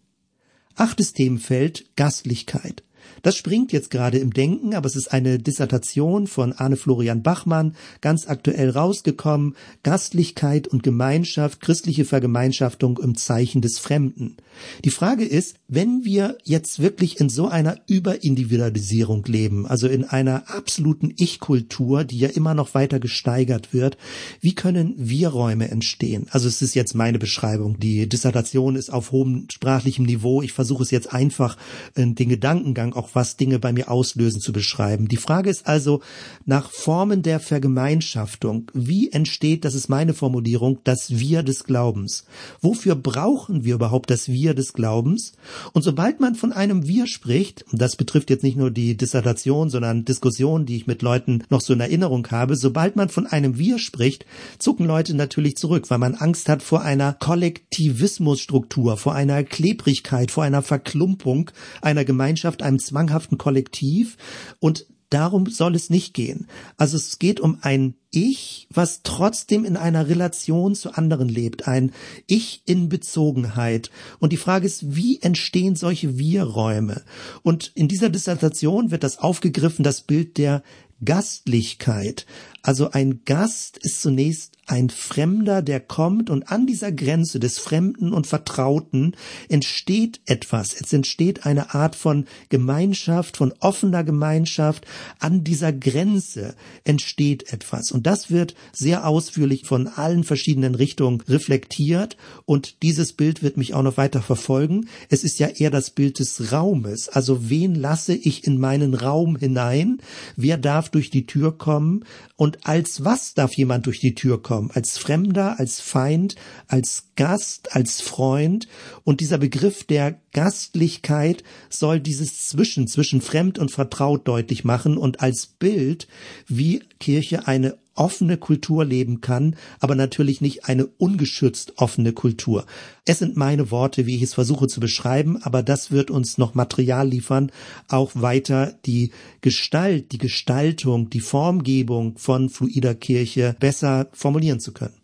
[0.77, 2.83] Achtes Themenfeld Gastlichkeit.
[3.22, 7.74] Das springt jetzt gerade im Denken, aber es ist eine Dissertation von Arne Florian Bachmann,
[8.00, 14.36] ganz aktuell rausgekommen, Gastlichkeit und Gemeinschaft, christliche Vergemeinschaftung im Zeichen des Fremden.
[14.84, 20.50] Die Frage ist, wenn wir jetzt wirklich in so einer Überindividualisierung leben, also in einer
[20.50, 23.96] absoluten Ich-Kultur, die ja immer noch weiter gesteigert wird,
[24.40, 26.26] wie können Wir-Räume entstehen?
[26.30, 27.78] Also es ist jetzt meine Beschreibung.
[27.78, 30.42] Die Dissertation ist auf hohem sprachlichem Niveau.
[30.42, 31.56] Ich versuche es jetzt einfach,
[31.96, 35.09] den Gedankengang auch was Dinge bei mir auslösen zu beschreiben.
[35.09, 36.03] Die Frage ist also
[36.44, 38.70] nach Formen der Vergemeinschaftung.
[38.74, 42.26] Wie entsteht, das ist meine Formulierung, das Wir des Glaubens?
[42.61, 45.32] Wofür brauchen wir überhaupt das Wir des Glaubens?
[45.72, 50.05] Und sobald man von einem Wir spricht, das betrifft jetzt nicht nur die Dissertation, sondern
[50.05, 53.78] Diskussionen, die ich mit Leuten noch so in Erinnerung habe, sobald man von einem Wir
[53.78, 54.26] spricht,
[54.59, 60.44] zucken Leute natürlich zurück, weil man Angst hat vor einer Kollektivismusstruktur, vor einer Klebrigkeit, vor
[60.44, 64.16] einer Verklumpung einer Gemeinschaft, einem zwanghaften Kollektiv
[64.59, 66.47] und darum soll es nicht gehen.
[66.76, 71.93] Also es geht um ein Ich, was trotzdem in einer Relation zu anderen lebt, ein
[72.26, 73.91] Ich in Bezogenheit.
[74.18, 77.03] Und die Frage ist, wie entstehen solche Wir-Räume?
[77.43, 80.62] Und in dieser Dissertation wird das aufgegriffen, das Bild der
[81.05, 82.26] Gastlichkeit.
[82.62, 88.12] Also ein Gast ist zunächst ein Fremder, der kommt und an dieser Grenze des Fremden
[88.12, 89.16] und Vertrauten
[89.49, 90.75] entsteht etwas.
[90.81, 94.87] Es entsteht eine Art von Gemeinschaft, von offener Gemeinschaft.
[95.18, 96.55] An dieser Grenze
[96.85, 97.91] entsteht etwas.
[97.91, 102.16] Und das wird sehr ausführlich von allen verschiedenen Richtungen reflektiert.
[102.45, 104.89] Und dieses Bild wird mich auch noch weiter verfolgen.
[105.09, 107.09] Es ist ja eher das Bild des Raumes.
[107.09, 109.99] Also wen lasse ich in meinen Raum hinein?
[110.37, 112.05] Wer darf durch die Tür kommen?
[112.37, 114.59] Und als was darf jemand durch die Tür kommen?
[114.68, 116.36] Als Fremder, als Feind,
[116.66, 118.68] als Gast, als Freund.
[119.04, 125.20] Und dieser Begriff der Gastlichkeit soll dieses Zwischen, zwischen Fremd und Vertraut deutlich machen und
[125.20, 126.08] als Bild,
[126.46, 132.64] wie Kirche eine offene Kultur leben kann, aber natürlich nicht eine ungeschützt offene Kultur.
[133.05, 136.55] Es sind meine Worte, wie ich es versuche zu beschreiben, aber das wird uns noch
[136.55, 137.53] Material liefern,
[137.88, 144.94] auch weiter die Gestalt, die Gestaltung, die Formgebung von fluider Kirche besser formulieren zu können.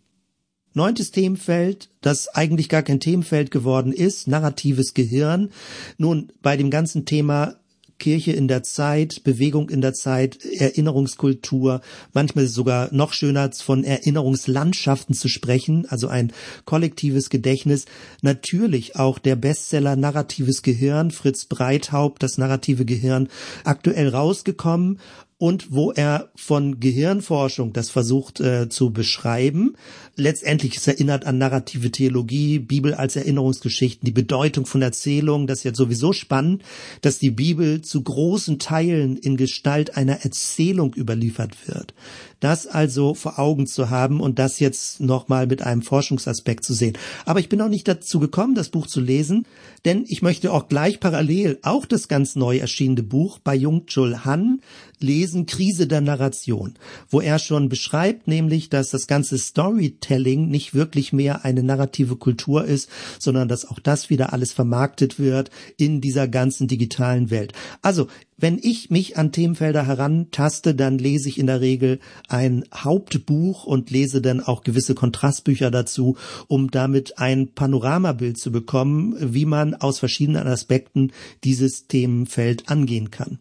[0.73, 5.49] Neuntes Themenfeld, das eigentlich gar kein Themenfeld geworden ist, narratives Gehirn.
[5.97, 7.57] Nun, bei dem ganzen Thema
[7.99, 11.81] Kirche in der Zeit, Bewegung in der Zeit, Erinnerungskultur,
[12.13, 16.33] manchmal sogar noch schöner von Erinnerungslandschaften zu sprechen, also ein
[16.65, 17.85] kollektives Gedächtnis.
[18.21, 23.29] Natürlich auch der Bestseller Narratives Gehirn, Fritz Breithaupt, das narrative Gehirn,
[23.63, 24.99] aktuell rausgekommen
[25.39, 29.75] und wo er von Gehirnforschung das versucht äh, zu beschreiben.
[30.15, 35.45] Letztendlich es erinnert an narrative Theologie, Bibel als Erinnerungsgeschichten, die Bedeutung von Erzählungen.
[35.45, 36.63] Das ist jetzt sowieso spannend,
[37.01, 41.93] dass die Bibel zu großen Teilen in Gestalt einer Erzählung überliefert wird.
[42.39, 46.97] Das also vor Augen zu haben und das jetzt nochmal mit einem Forschungsaspekt zu sehen.
[47.25, 49.45] Aber ich bin auch nicht dazu gekommen, das Buch zu lesen,
[49.85, 54.61] denn ich möchte auch gleich parallel auch das ganz neu erschienene Buch bei Jung-Chul Han
[54.99, 56.75] lesen, Krise der Narration,
[57.09, 62.65] wo er schon beschreibt, nämlich, dass das ganze Storytelling nicht wirklich mehr eine narrative Kultur
[62.65, 62.89] ist,
[63.19, 67.53] sondern dass auch das wieder alles vermarktet wird in dieser ganzen digitalen Welt.
[67.81, 68.07] Also
[68.39, 73.89] wenn ich mich an Themenfelder herantaste, dann lese ich in der Regel ein Hauptbuch und
[73.89, 76.17] lese dann auch gewisse Kontrastbücher dazu,
[76.47, 81.11] um damit ein Panoramabild zu bekommen, wie man aus verschiedenen Aspekten
[81.43, 83.39] dieses Themenfeld angehen kann.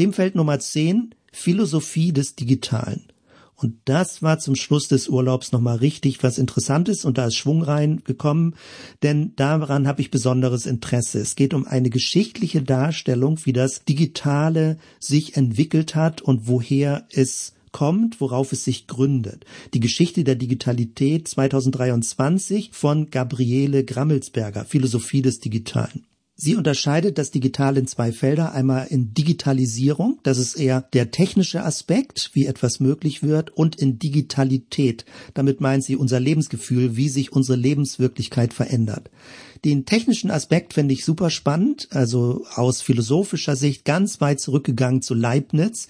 [0.00, 3.02] Themenfeld Nummer 10, Philosophie des Digitalen.
[3.54, 7.60] Und das war zum Schluss des Urlaubs nochmal richtig was Interessantes und da ist Schwung
[7.62, 8.54] reingekommen,
[9.02, 11.20] denn daran habe ich besonderes Interesse.
[11.20, 17.52] Es geht um eine geschichtliche Darstellung, wie das Digitale sich entwickelt hat und woher es
[17.70, 19.44] kommt, worauf es sich gründet.
[19.74, 26.06] Die Geschichte der Digitalität 2023 von Gabriele Grammelsberger, Philosophie des Digitalen.
[26.42, 28.54] Sie unterscheidet das Digital in zwei Felder.
[28.54, 33.98] Einmal in Digitalisierung, das ist eher der technische Aspekt, wie etwas möglich wird, und in
[33.98, 35.04] Digitalität.
[35.34, 39.10] Damit meint sie unser Lebensgefühl, wie sich unsere Lebenswirklichkeit verändert.
[39.64, 45.14] Den technischen Aspekt finde ich super spannend, also aus philosophischer Sicht ganz weit zurückgegangen zu
[45.14, 45.88] Leibniz,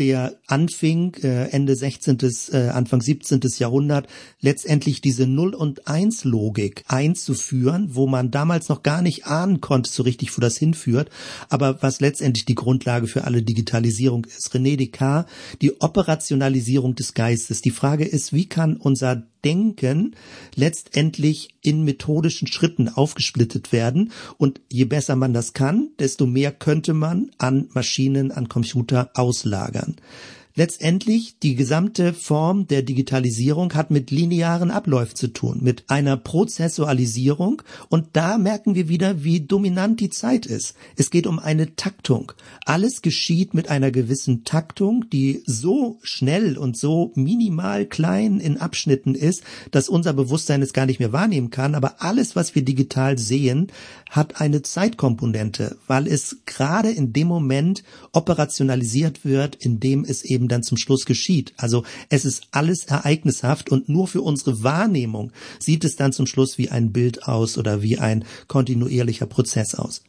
[0.00, 2.18] der anfing äh, Ende 16.,
[2.52, 3.40] äh, Anfang 17.
[3.58, 4.08] Jahrhundert
[4.40, 10.02] letztendlich diese Null- und Eins-Logik einzuführen, wo man damals noch gar nicht ahnen konnte so
[10.02, 11.08] richtig, wo das hinführt,
[11.48, 14.52] aber was letztendlich die Grundlage für alle Digitalisierung ist.
[14.52, 17.62] René Descartes, die Operationalisierung des Geistes.
[17.62, 20.14] Die Frage ist, wie kann unser Denken
[20.54, 24.12] letztendlich in methodischen Schritten aufgesplittet werden.
[24.38, 29.96] Und je besser man das kann, desto mehr könnte man an Maschinen, an Computer auslagern.
[30.54, 37.62] Letztendlich die gesamte Form der Digitalisierung hat mit linearen Abläufen zu tun, mit einer Prozessualisierung
[37.88, 40.74] und da merken wir wieder, wie dominant die Zeit ist.
[40.96, 42.32] Es geht um eine Taktung.
[42.66, 49.14] Alles geschieht mit einer gewissen Taktung, die so schnell und so minimal klein in Abschnitten
[49.14, 53.16] ist, dass unser Bewusstsein es gar nicht mehr wahrnehmen kann, aber alles, was wir digital
[53.16, 53.68] sehen,
[54.10, 57.82] hat eine Zeitkomponente, weil es gerade in dem Moment
[58.12, 61.52] operationalisiert wird, in dem es eben dann zum Schluss geschieht.
[61.56, 66.58] Also es ist alles ereignishaft und nur für unsere Wahrnehmung sieht es dann zum Schluss
[66.58, 70.02] wie ein Bild aus oder wie ein kontinuierlicher Prozess aus.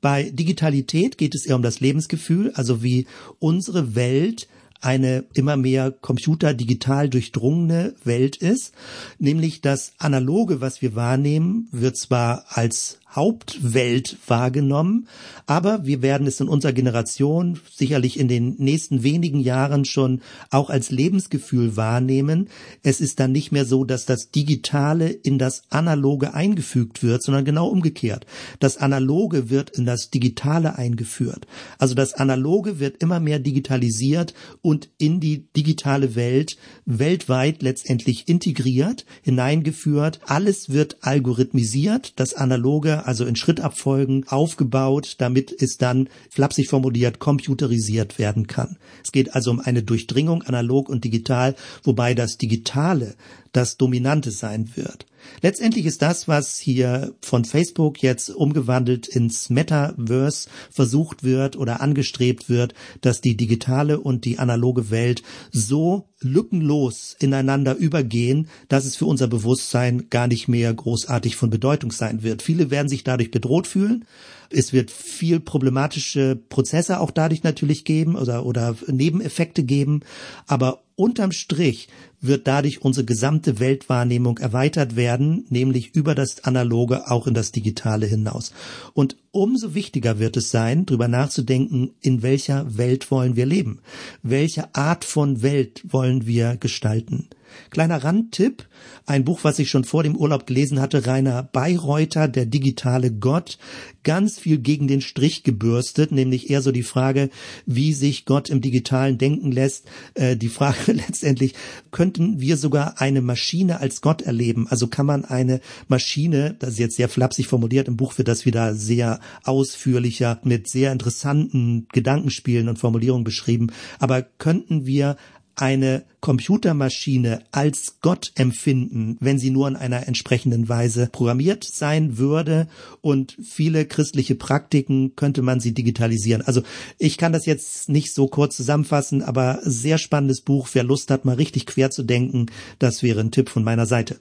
[0.00, 3.06] Bei Digitalität geht es eher um das Lebensgefühl, also wie
[3.38, 4.48] unsere Welt
[4.80, 8.72] eine immer mehr computer digital durchdrungene Welt ist,
[9.18, 15.08] nämlich das Analoge, was wir wahrnehmen, wird zwar als Hauptwelt wahrgenommen,
[15.46, 20.70] aber wir werden es in unserer Generation sicherlich in den nächsten wenigen Jahren schon auch
[20.70, 22.48] als Lebensgefühl wahrnehmen.
[22.82, 27.44] Es ist dann nicht mehr so, dass das Digitale in das Analoge eingefügt wird, sondern
[27.44, 28.26] genau umgekehrt.
[28.60, 31.46] Das Analoge wird in das Digitale eingeführt.
[31.78, 36.56] Also das Analoge wird immer mehr digitalisiert und in die digitale Welt
[36.98, 40.20] weltweit letztendlich integriert, hineingeführt.
[40.26, 42.14] Alles wird algorithmisiert.
[42.16, 48.76] Das Analoge also in Schrittabfolgen aufgebaut, damit es dann flapsig formuliert computerisiert werden kann.
[49.04, 53.14] Es geht also um eine Durchdringung analog und digital, wobei das Digitale
[53.52, 55.06] das Dominante sein wird.
[55.42, 62.48] Letztendlich ist das, was hier von Facebook jetzt umgewandelt ins Metaverse versucht wird oder angestrebt
[62.48, 69.06] wird, dass die digitale und die analoge Welt so lückenlos ineinander übergehen, dass es für
[69.06, 72.42] unser Bewusstsein gar nicht mehr großartig von Bedeutung sein wird.
[72.42, 74.04] Viele werden sich dadurch bedroht fühlen.
[74.50, 80.00] Es wird viel problematische Prozesse auch dadurch natürlich geben oder, oder Nebeneffekte geben.
[80.46, 81.88] Aber unterm Strich
[82.20, 88.06] wird dadurch unsere gesamte Weltwahrnehmung erweitert werden, nämlich über das Analoge auch in das Digitale
[88.06, 88.52] hinaus.
[88.92, 93.80] Und umso wichtiger wird es sein, darüber nachzudenken, in welcher Welt wollen wir leben?
[94.22, 97.28] Welche Art von Welt wollen wir gestalten?
[97.70, 98.66] Kleiner Randtipp,
[99.06, 103.58] ein Buch, was ich schon vor dem Urlaub gelesen hatte, Rainer Bayreuther, Der digitale Gott,
[104.02, 107.30] ganz viel gegen den Strich gebürstet, nämlich eher so die Frage,
[107.66, 109.86] wie sich Gott im digitalen denken lässt.
[110.14, 111.54] Äh, die Frage letztendlich,
[111.90, 114.66] könnten wir sogar eine Maschine als Gott erleben?
[114.68, 118.46] Also kann man eine Maschine, das ist jetzt sehr flapsig formuliert, im Buch wird das
[118.46, 125.16] wieder sehr ausführlicher mit sehr interessanten Gedankenspielen und Formulierungen beschrieben, aber könnten wir
[125.60, 132.68] eine Computermaschine als Gott empfinden, wenn sie nur in einer entsprechenden Weise programmiert sein würde
[133.00, 136.42] und viele christliche Praktiken könnte man sie digitalisieren.
[136.42, 136.62] Also
[136.98, 140.68] ich kann das jetzt nicht so kurz zusammenfassen, aber sehr spannendes Buch.
[140.72, 142.46] Wer Lust hat, mal richtig quer zu denken,
[142.78, 144.18] das wäre ein Tipp von meiner Seite.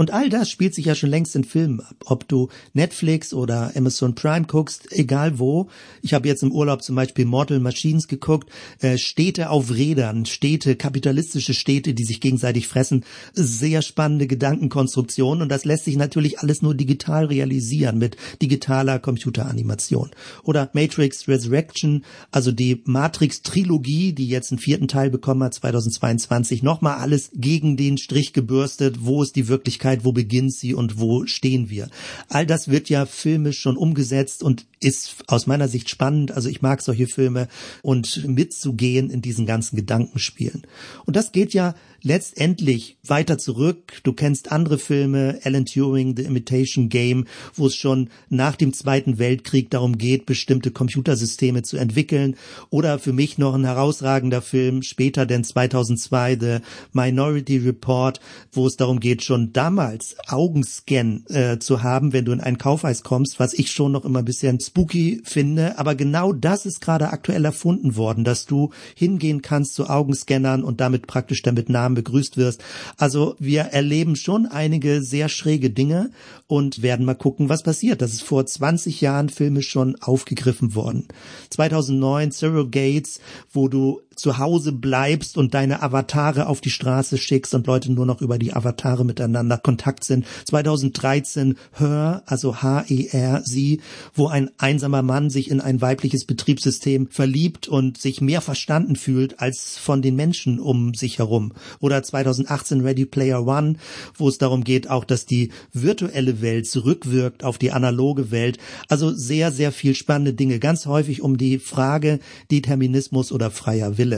[0.00, 1.94] Und all das spielt sich ja schon längst in Filmen ab.
[2.06, 5.68] Ob du Netflix oder Amazon Prime guckst, egal wo.
[6.00, 8.48] Ich habe jetzt im Urlaub zum Beispiel Mortal Machines geguckt.
[8.78, 13.04] Äh, Städte auf Rädern, Städte, kapitalistische Städte, die sich gegenseitig fressen.
[13.34, 15.42] Sehr spannende Gedankenkonstruktion.
[15.42, 20.12] Und das lässt sich natürlich alles nur digital realisieren mit digitaler Computeranimation.
[20.44, 26.62] Oder Matrix Resurrection, also die Matrix-Trilogie, die jetzt einen vierten Teil bekommen hat, 2022.
[26.62, 29.00] Nochmal alles gegen den Strich gebürstet.
[29.00, 29.89] Wo ist die Wirklichkeit?
[29.90, 31.88] Wirklichkeit, wo beginnt sie und wo stehen wir.
[32.28, 36.32] All das wird ja filmisch schon umgesetzt und ist aus meiner Sicht spannend.
[36.32, 37.48] Also ich mag solche Filme
[37.82, 40.62] und mitzugehen in diesen ganzen Gedankenspielen.
[41.04, 44.00] Und das geht ja letztendlich weiter zurück.
[44.04, 49.18] Du kennst andere Filme, Alan Turing, The Imitation Game, wo es schon nach dem Zweiten
[49.18, 52.36] Weltkrieg darum geht, bestimmte Computersysteme zu entwickeln.
[52.70, 56.58] Oder für mich noch ein herausragender Film, später denn 2002, The
[56.92, 58.20] Minority Report,
[58.52, 63.02] wo es darum geht, schon damals Augenscan äh, zu haben, wenn du in ein Kaufhaus
[63.02, 65.78] kommst, was ich schon noch immer ein bisschen spooky finde.
[65.78, 70.80] Aber genau das ist gerade aktuell erfunden worden, dass du hingehen kannst zu Augenscannern und
[70.80, 72.62] damit praktisch damit Namen begrüßt wirst.
[72.96, 76.10] Also wir erleben schon einige sehr schräge Dinge
[76.46, 78.00] und werden mal gucken, was passiert.
[78.00, 81.08] Das ist vor 20 Jahren filmisch schon aufgegriffen worden.
[81.50, 83.20] 2009 Cyril Gates,
[83.52, 88.06] wo du zu Hause bleibst und deine Avatare auf die Straße schickst und Leute nur
[88.06, 90.26] noch über die Avatare miteinander Kontakt sind.
[90.44, 93.80] 2013 Her, also H-E-R, sie,
[94.14, 99.40] wo ein einsamer Mann sich in ein weibliches Betriebssystem verliebt und sich mehr verstanden fühlt
[99.40, 101.52] als von den Menschen um sich herum.
[101.80, 103.76] Oder 2018 Ready Player One,
[104.14, 108.58] wo es darum geht, auch, dass die virtuelle Welt zurückwirkt auf die analoge Welt.
[108.88, 110.58] Also sehr, sehr viel spannende Dinge.
[110.58, 114.09] Ganz häufig um die Frage Determinismus oder freier Wille.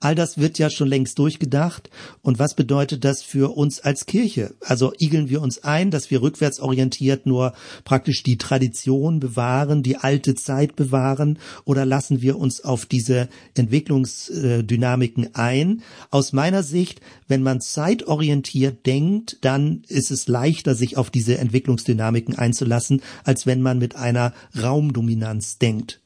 [0.00, 1.90] All das wird ja schon längst durchgedacht.
[2.22, 4.54] Und was bedeutet das für uns als Kirche?
[4.60, 10.34] Also igeln wir uns ein, dass wir rückwärtsorientiert nur praktisch die Tradition bewahren, die alte
[10.34, 15.82] Zeit bewahren, oder lassen wir uns auf diese Entwicklungsdynamiken ein?
[16.10, 22.36] Aus meiner Sicht, wenn man zeitorientiert denkt, dann ist es leichter, sich auf diese Entwicklungsdynamiken
[22.36, 26.00] einzulassen, als wenn man mit einer Raumdominanz denkt.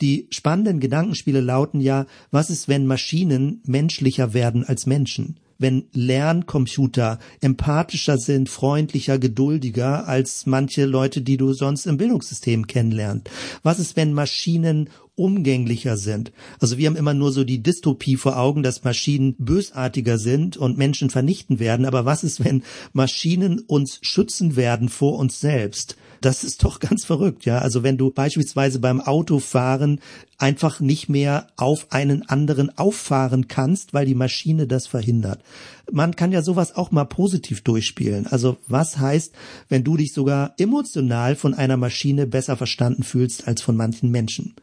[0.00, 5.36] Die spannenden Gedankenspiele lauten ja, was ist, wenn Maschinen menschlicher werden als Menschen?
[5.60, 13.28] wenn Lerncomputer empathischer sind, freundlicher, geduldiger als manche Leute, die du sonst im Bildungssystem kennenlernst?
[13.62, 14.88] Was ist, wenn Maschinen
[15.20, 16.32] umgänglicher sind.
[16.60, 20.78] Also wir haben immer nur so die Dystopie vor Augen, dass Maschinen bösartiger sind und
[20.78, 21.84] Menschen vernichten werden.
[21.84, 22.62] Aber was ist, wenn
[22.94, 25.96] Maschinen uns schützen werden vor uns selbst?
[26.20, 27.58] Das ist doch ganz verrückt, ja.
[27.58, 30.00] Also wenn du beispielsweise beim Autofahren
[30.36, 35.42] einfach nicht mehr auf einen anderen auffahren kannst, weil die Maschine das verhindert.
[35.90, 38.26] Man kann ja sowas auch mal positiv durchspielen.
[38.26, 39.34] Also was heißt,
[39.68, 44.54] wenn du dich sogar emotional von einer Maschine besser verstanden fühlst als von manchen Menschen?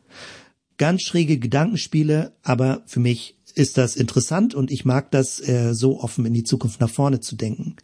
[0.78, 6.00] Ganz schräge Gedankenspiele, aber für mich ist das interessant und ich mag das äh, so
[6.00, 7.76] offen in die Zukunft nach vorne zu denken.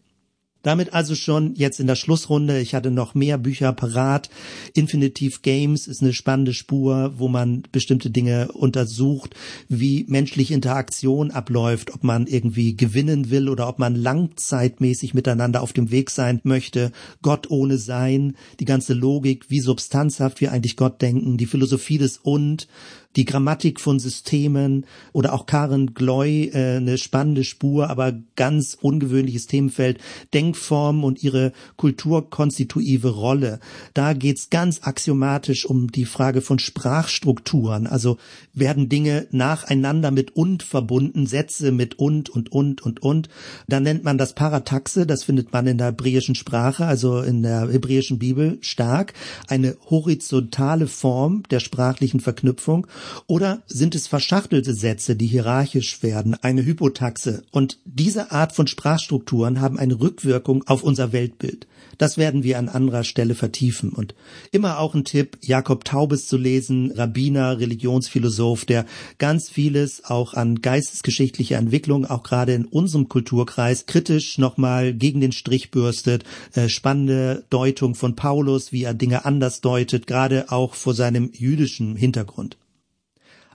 [0.64, 2.60] Damit also schon jetzt in der Schlussrunde.
[2.60, 4.30] Ich hatte noch mehr Bücher parat.
[4.74, 9.36] Infinitive Games ist eine spannende Spur, wo man bestimmte Dinge untersucht,
[9.68, 15.74] wie menschliche Interaktion abläuft, ob man irgendwie gewinnen will oder ob man langzeitmäßig miteinander auf
[15.74, 16.94] dem Weg sein möchte.
[17.22, 22.18] Gott ohne Sein, die ganze Logik, wie substanzhaft wir eigentlich Gott denken, die Philosophie des
[22.18, 22.68] Und,
[23.16, 29.48] die Grammatik von Systemen oder auch Karen Gloy, äh, eine spannende Spur, aber ganz ungewöhnliches
[29.48, 30.00] Themenfeld,
[30.34, 33.60] Denkformen und ihre kulturkonstitutive Rolle.
[33.94, 37.88] Da geht's ganz axiomatisch um die Frage von Sprachstrukturen.
[37.88, 38.18] Also
[38.54, 43.30] werden Dinge nacheinander mit und verbunden, Sätze mit und und und und und.
[43.68, 47.70] Da nennt man das Parataxe, das findet man in der hebräischen Sprache, also in der
[47.70, 49.14] hebräischen Bibel stark,
[49.48, 52.88] eine horizontale Form der sprachlichen Verknüpfung
[53.28, 57.44] oder sind es verschachtelte Sätze, die hierarchisch werden, eine Hypotaxe?
[57.52, 61.68] Und diese Art von Sprachstrukturen haben eine Rückwirkung auf unser Weltbild.
[61.98, 63.90] Das werden wir an anderer Stelle vertiefen.
[63.90, 64.16] Und
[64.52, 68.86] immer auch ein Tipp, Jakob Taubes zu lesen, Rabbiner, Religionsphilosoph, der
[69.20, 75.32] ganz vieles auch an geistesgeschichtlicher Entwicklung, auch gerade in unserem Kulturkreis, kritisch nochmal gegen den
[75.32, 76.24] Strich bürstet.
[76.54, 81.96] Äh, spannende Deutung von Paulus, wie er Dinge anders deutet, gerade auch vor seinem jüdischen
[81.96, 82.58] Hintergrund.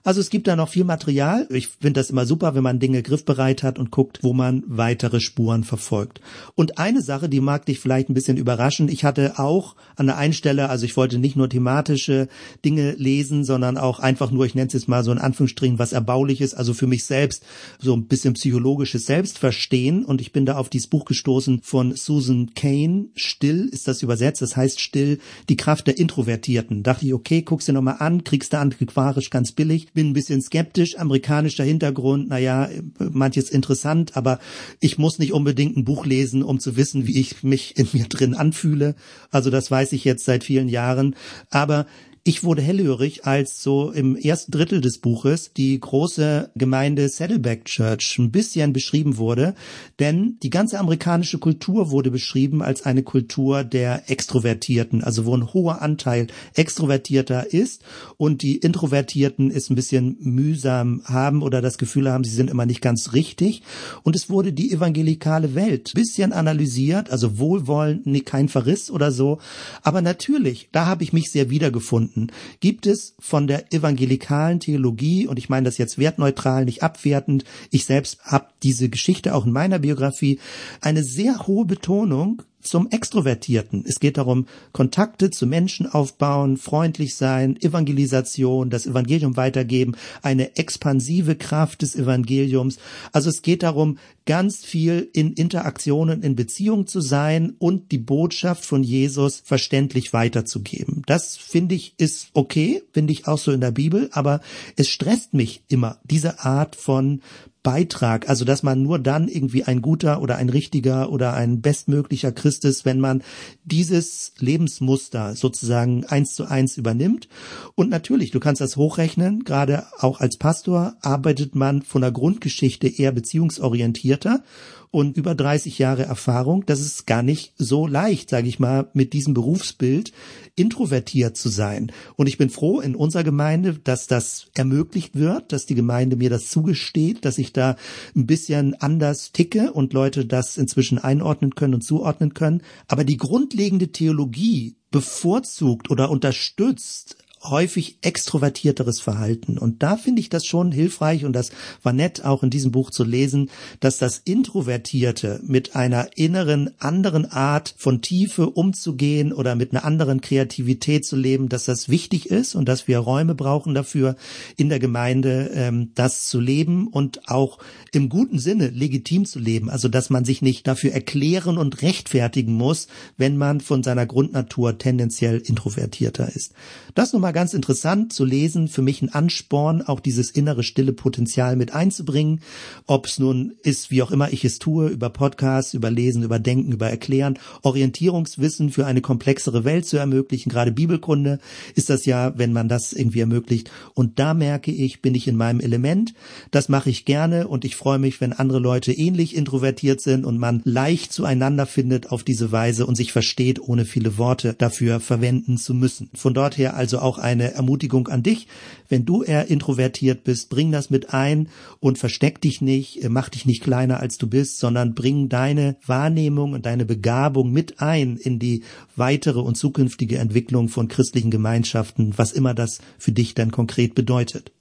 [0.05, 1.47] Also es gibt da noch viel Material.
[1.51, 5.21] Ich finde das immer super, wenn man Dinge griffbereit hat und guckt, wo man weitere
[5.21, 6.21] Spuren verfolgt.
[6.55, 8.89] Und eine Sache, die mag dich vielleicht ein bisschen überraschen.
[8.89, 12.29] Ich hatte auch an der einen Stelle, also ich wollte nicht nur thematische
[12.65, 15.93] Dinge lesen, sondern auch einfach nur, ich nenne es jetzt mal so in Anführungsstrichen, was
[15.93, 17.45] Erbauliches, also für mich selbst
[17.79, 20.05] so ein bisschen psychologisches Selbstverstehen.
[20.05, 23.07] Und ich bin da auf dieses Buch gestoßen von Susan Kane.
[23.15, 24.43] Still ist das übersetzt.
[24.43, 25.19] Das heißt Still,
[25.49, 26.83] die Kraft der Introvertierten.
[26.83, 30.41] Dachte ich, okay, guck's dir nochmal an, kriegst du antiquarisch ganz billig bin ein bisschen
[30.43, 32.69] skeptisch, amerikanischer Hintergrund, naja,
[32.99, 34.39] manches interessant, aber
[34.81, 38.05] ich muss nicht unbedingt ein Buch lesen, um zu wissen, wie ich mich in mir
[38.05, 38.95] drin anfühle.
[39.31, 41.15] Also das weiß ich jetzt seit vielen Jahren.
[41.51, 41.87] Aber
[42.29, 48.19] ich wurde hellhörig, als so im ersten Drittel des Buches die große Gemeinde Saddleback Church
[48.19, 49.55] ein bisschen beschrieben wurde,
[49.99, 55.55] denn die ganze amerikanische Kultur wurde beschrieben als eine Kultur der Extrovertierten, also wo ein
[55.55, 57.83] hoher Anteil Extrovertierter ist
[58.19, 62.67] und die Introvertierten es ein bisschen mühsam haben oder das Gefühl haben, sie sind immer
[62.67, 63.63] nicht ganz richtig.
[64.03, 69.39] Und es wurde die evangelikale Welt bisschen analysiert, also Wohlwollen, kein Verriss oder so.
[69.83, 75.27] Aber natürlich, da habe ich mich sehr wiedergefunden finden, gibt es von der evangelikalen Theologie,
[75.27, 79.53] und ich meine das jetzt wertneutral, nicht abwertend, ich selbst habe diese Geschichte auch in
[79.53, 80.39] meiner Biografie,
[80.81, 83.85] eine sehr hohe Betonung zum Extrovertierten.
[83.87, 91.37] Es geht darum, Kontakte zu Menschen aufbauen, freundlich sein, Evangelisation, das Evangelium weitergeben, eine expansive
[91.37, 92.79] Kraft des Evangeliums.
[93.13, 98.65] Also es geht darum, ganz viel in Interaktionen, in Beziehung zu sein und die Botschaft
[98.65, 101.03] von Jesus verständlich weiterzugeben.
[101.07, 104.41] Das finde ich ist okay, finde ich auch so in der Bibel, aber
[104.77, 107.23] es stresst mich immer, diese Art von
[107.63, 112.33] Beitrag, also dass man nur dann irgendwie ein guter oder ein richtiger oder ein bestmöglicher
[112.33, 113.23] Christ ist, wenn man
[113.65, 117.29] dieses Lebensmuster sozusagen eins zu eins übernimmt.
[117.75, 122.89] Und natürlich, du kannst das hochrechnen, gerade auch als Pastor arbeitet man von der Grundgeschichte
[122.89, 124.43] eher beziehungsorientierter
[124.91, 129.13] und über 30 Jahre Erfahrung, das ist gar nicht so leicht, sage ich mal, mit
[129.13, 130.13] diesem Berufsbild
[130.55, 131.93] introvertiert zu sein.
[132.17, 136.31] Und ich bin froh in unserer Gemeinde, dass das ermöglicht wird, dass die Gemeinde mir
[136.31, 137.77] das zugesteht, dass ich da
[138.17, 142.63] ein bisschen anders ticke und Leute das inzwischen einordnen können und zuordnen können.
[142.87, 149.59] Aber die grundlegende Theologie bevorzugt oder unterstützt häufig extrovertierteres Verhalten.
[149.59, 151.51] Und da finde ich das schon hilfreich und das
[151.83, 153.51] war nett auch in diesem Buch zu lesen,
[153.81, 160.21] dass das Introvertierte mit einer inneren anderen Art von Tiefe umzugehen oder mit einer anderen
[160.21, 164.17] Kreativität zu leben, dass das wichtig ist und dass wir Räume brauchen dafür
[164.57, 167.59] in der Gemeinde, ähm, das zu leben und auch
[167.93, 169.71] im guten Sinne legitim zu leben.
[169.71, 174.79] Also dass man sich nicht dafür erklären und rechtfertigen muss, wenn man von seiner Grundnatur
[174.79, 176.53] tendenziell introvertierter ist.
[176.95, 181.57] Das nochmal ganz interessant zu lesen, für mich ein Ansporn, auch dieses innere stille Potenzial
[181.57, 182.41] mit einzubringen.
[182.87, 186.39] Ob es nun ist, wie auch immer ich es tue, über Podcasts, über Lesen, über
[186.39, 190.51] Denken, über Erklären, Orientierungswissen für eine komplexere Welt zu ermöglichen.
[190.51, 191.39] Gerade Bibelkunde
[191.75, 193.71] ist das ja, wenn man das irgendwie ermöglicht.
[193.95, 196.15] Und da merke ich, bin ich in meinem Element.
[196.51, 200.39] Das mache ich gerne und ich freue mich, wenn andere Leute ähnlich introvertiert sind und
[200.39, 205.59] man leicht zueinander findet auf diese Weise und sich versteht, ohne viele Worte dafür verwenden
[205.59, 206.11] zu müssen.
[206.15, 208.49] Von dort her also auch eine Ermutigung an dich.
[208.89, 211.49] Wenn du eher introvertiert bist, bring das mit ein
[211.81, 215.77] und versteck dich nicht, äh, mach dich nicht kleiner als du bist, sondern bring deine
[215.87, 218.63] Wahrnehmung und deine Begabung mit ein in die
[218.97, 224.53] weitere und zukünftige Entwicklung von christlichen Gemeinschaften, was immer das für dich dann konkret bedeutet.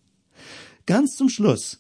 [0.85, 1.79] Ganz zum Schluss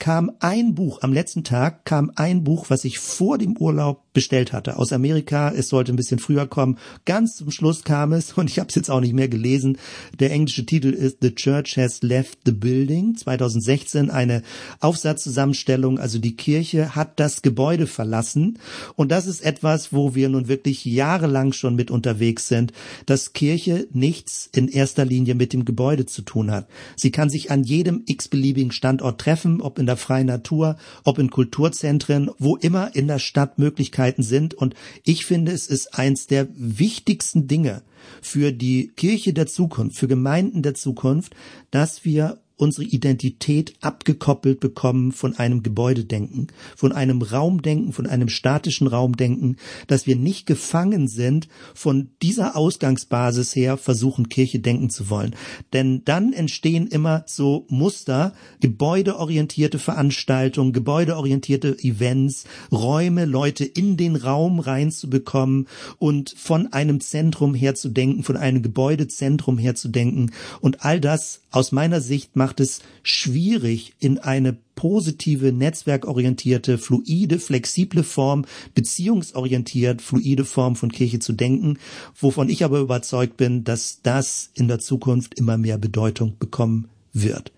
[0.00, 4.52] kam ein Buch, am letzten Tag kam ein Buch, was ich vor dem Urlaub bestellt
[4.52, 5.52] hatte aus Amerika.
[5.54, 6.78] Es sollte ein bisschen früher kommen.
[7.04, 9.78] Ganz zum Schluss kam es und ich habe es jetzt auch nicht mehr gelesen.
[10.18, 14.42] Der englische Titel ist The Church Has Left the Building 2016, eine
[14.80, 15.98] Aufsatzzusammenstellung.
[15.98, 18.58] Also die Kirche hat das Gebäude verlassen
[18.96, 22.72] und das ist etwas, wo wir nun wirklich jahrelang schon mit unterwegs sind,
[23.04, 26.68] dass Kirche nichts in erster Linie mit dem Gebäude zu tun hat.
[26.96, 31.30] Sie kann sich an jedem x-beliebigen Standort treffen, ob in der freien Natur, ob in
[31.30, 34.54] Kulturzentren, wo immer in der Stadt Möglichkeiten sind.
[34.54, 37.82] Und ich finde, es ist eins der wichtigsten Dinge
[38.22, 41.34] für die Kirche der Zukunft, für Gemeinden der Zukunft,
[41.70, 48.86] dass wir unsere Identität abgekoppelt bekommen von einem Gebäudedenken, von einem Raumdenken, von einem statischen
[48.86, 49.56] Raumdenken,
[49.86, 55.34] dass wir nicht gefangen sind, von dieser Ausgangsbasis her versuchen, Kirche denken zu wollen.
[55.72, 64.60] Denn dann entstehen immer so Muster, gebäudeorientierte Veranstaltungen, gebäudeorientierte Events, Räume, Leute in den Raum
[64.60, 65.66] reinzubekommen
[65.98, 70.32] und von einem Zentrum her zu denken, von einem Gebäudezentrum her zu denken.
[70.60, 77.38] Und all das aus meiner Sicht macht macht es schwierig, in eine positive, netzwerkorientierte, fluide,
[77.38, 78.44] flexible Form,
[78.74, 81.78] beziehungsorientiert, fluide Form von Kirche zu denken,
[82.18, 87.52] wovon ich aber überzeugt bin, dass das in der Zukunft immer mehr Bedeutung bekommen wird.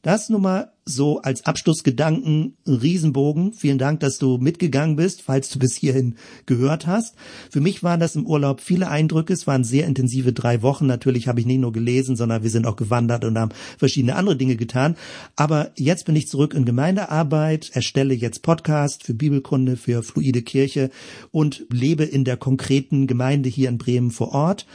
[0.00, 3.52] Das nun mal so als Abschlussgedanken Riesenbogen.
[3.52, 6.16] Vielen Dank, dass du mitgegangen bist, falls du bis hierhin
[6.46, 7.14] gehört hast.
[7.50, 9.32] Für mich waren das im Urlaub viele Eindrücke.
[9.32, 10.86] Es waren sehr intensive drei Wochen.
[10.86, 14.36] Natürlich habe ich nicht nur gelesen, sondern wir sind auch gewandert und haben verschiedene andere
[14.36, 14.96] Dinge getan.
[15.36, 20.90] Aber jetzt bin ich zurück in Gemeindearbeit, erstelle jetzt Podcast für Bibelkunde, für Fluide Kirche
[21.30, 24.66] und lebe in der konkreten Gemeinde hier in Bremen vor Ort.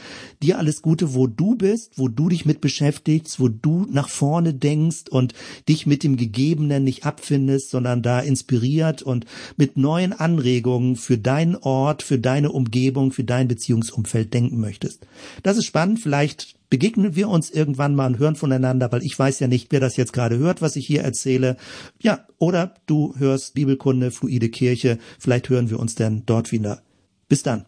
[0.42, 4.54] Dir alles Gute, wo du bist, wo du dich mit beschäftigst, wo du nach vorne
[4.54, 5.34] denkst und
[5.68, 9.24] dich mit dem Gegebenen nicht abfindest, sondern da inspiriert und
[9.56, 15.06] mit neuen Anregungen für deinen Ort, für deine Umgebung, für dein Beziehungsumfeld denken möchtest.
[15.42, 16.00] Das ist spannend.
[16.00, 19.80] Vielleicht begegnen wir uns irgendwann mal und hören voneinander, weil ich weiß ja nicht, wer
[19.80, 21.56] das jetzt gerade hört, was ich hier erzähle.
[21.98, 24.98] Ja, oder du hörst Bibelkunde, fluide Kirche.
[25.18, 26.82] Vielleicht hören wir uns dann dort wieder.
[27.26, 27.64] Bis dann.